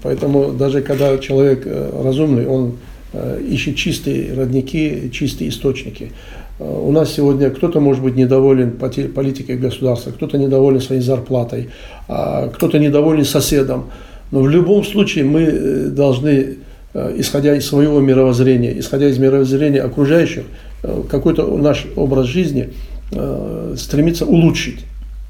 Поэтому 0.04 0.52
даже 0.52 0.82
когда 0.82 1.18
человек 1.18 1.64
э, 1.66 2.02
разумный, 2.04 2.46
он 2.46 2.74
э, 3.14 3.42
ищет 3.50 3.76
чистые 3.76 4.36
родники, 4.36 5.10
чистые 5.12 5.50
источники. 5.50 6.12
У 6.60 6.92
нас 6.92 7.12
сегодня 7.12 7.50
кто-то 7.50 7.80
может 7.80 8.04
быть 8.04 8.16
недоволен 8.16 8.74
политикой 8.74 9.58
государства, 9.58 10.12
кто-то 10.12 10.38
недоволен 10.38 10.80
своей 10.80 11.02
зарплатой, 11.02 11.70
а 12.08 12.50
кто-то 12.50 12.78
недоволен 12.78 13.26
соседом. 13.26 13.86
Но 14.30 14.42
в 14.42 14.50
любом 14.50 14.84
случае 14.84 15.24
мы 15.24 15.88
должны 15.88 16.58
исходя 16.94 17.56
из 17.56 17.66
своего 17.68 18.00
мировоззрения, 18.00 18.78
исходя 18.78 19.08
из 19.08 19.18
мировоззрения 19.18 19.82
окружающих, 19.82 20.44
э, 20.84 21.02
какой-то 21.10 21.58
наш 21.58 21.86
образ 21.96 22.28
жизни 22.28 22.70
э, 23.12 23.76
стремиться 23.78 24.26
улучшить. 24.26 24.86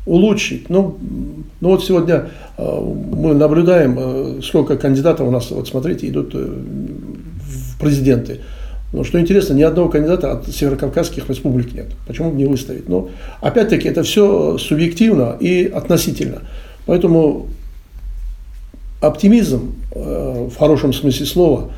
Улучшить. 0.06 0.69
Ну, 0.69 0.97
ну 1.60 1.69
вот 1.69 1.84
сегодня 1.84 2.30
мы 2.58 3.36
наблюдаем, 3.36 4.41
сколько 4.41 4.76
кандидатов 4.76 5.28
у 5.28 5.32
нас, 5.32 5.52
вот 5.52 5.67
смотрите, 5.67 6.08
идут 6.08 6.34
в 6.34 7.80
президенты. 7.80 8.39
Но 8.93 9.04
что 9.04 9.19
интересно, 9.19 9.54
ни 9.54 9.62
одного 9.62 9.89
кандидата 9.89 10.32
от 10.32 10.47
северокавказских 10.47 11.30
республик 11.30 11.74
нет. 11.74 11.88
Почему 12.08 12.32
бы 12.32 12.38
не 12.38 12.45
выставить? 12.45 12.89
Но 12.89 13.10
опять-таки 13.39 13.88
это 13.88 14.04
все 14.04 14.58
субъективно 14.58 15.38
и 15.39 15.65
относительно. 15.65 16.41
Поэтому 16.86 17.47
оптимизм 19.02 19.74
э, 19.92 20.48
в 20.50 20.58
хорошем 20.58 20.94
смысле 20.94 21.26
слова, 21.26 21.72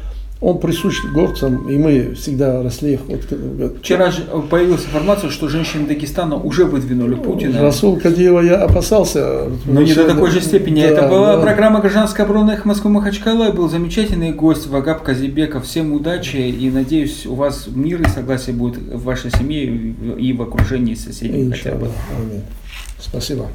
он 0.44 0.60
присущ 0.60 1.02
горцам, 1.06 1.70
и 1.70 1.78
мы 1.78 2.16
всегда 2.16 2.62
росли. 2.62 3.00
Вот, 3.08 3.78
Вчера 3.80 4.12
же 4.12 4.24
появилась 4.50 4.84
информация, 4.84 5.30
что 5.30 5.48
женщины 5.48 5.88
Дагестана 5.88 6.36
уже 6.36 6.66
выдвинули 6.66 7.16
Путина. 7.16 7.62
Расул 7.62 7.98
Кадиева 7.98 8.42
я 8.42 8.58
опасался. 8.58 9.50
Но 9.66 9.82
не 9.82 9.94
до 9.94 10.06
такой 10.06 10.32
же 10.32 10.42
степени. 10.42 10.82
Да, 10.82 10.88
Это 10.88 11.08
была 11.08 11.38
да. 11.38 11.42
программа 11.42 11.80
«Гражданская 11.80 12.26
оборона» 12.26 12.52
их 12.52 12.66
Москвы 12.66 12.92
Махачкала. 12.92 13.52
Был 13.52 13.70
замечательный 13.70 14.34
гость 14.34 14.68
Вагаб 14.68 15.02
Казибеков. 15.04 15.64
Всем 15.64 15.94
удачи 15.94 16.36
и 16.36 16.70
надеюсь, 16.70 17.26
у 17.26 17.36
вас 17.36 17.68
мир 17.74 18.02
и 18.02 18.10
согласие 18.10 18.54
будет 18.54 18.78
в 18.80 19.02
вашей 19.04 19.32
семье 19.32 19.64
и 19.64 20.34
в 20.34 20.42
окружении 20.42 20.96
соседей 20.96 21.50
хотя 21.52 21.76
бы. 21.76 21.88
Аминь. 22.20 22.44
Спасибо. 23.00 23.48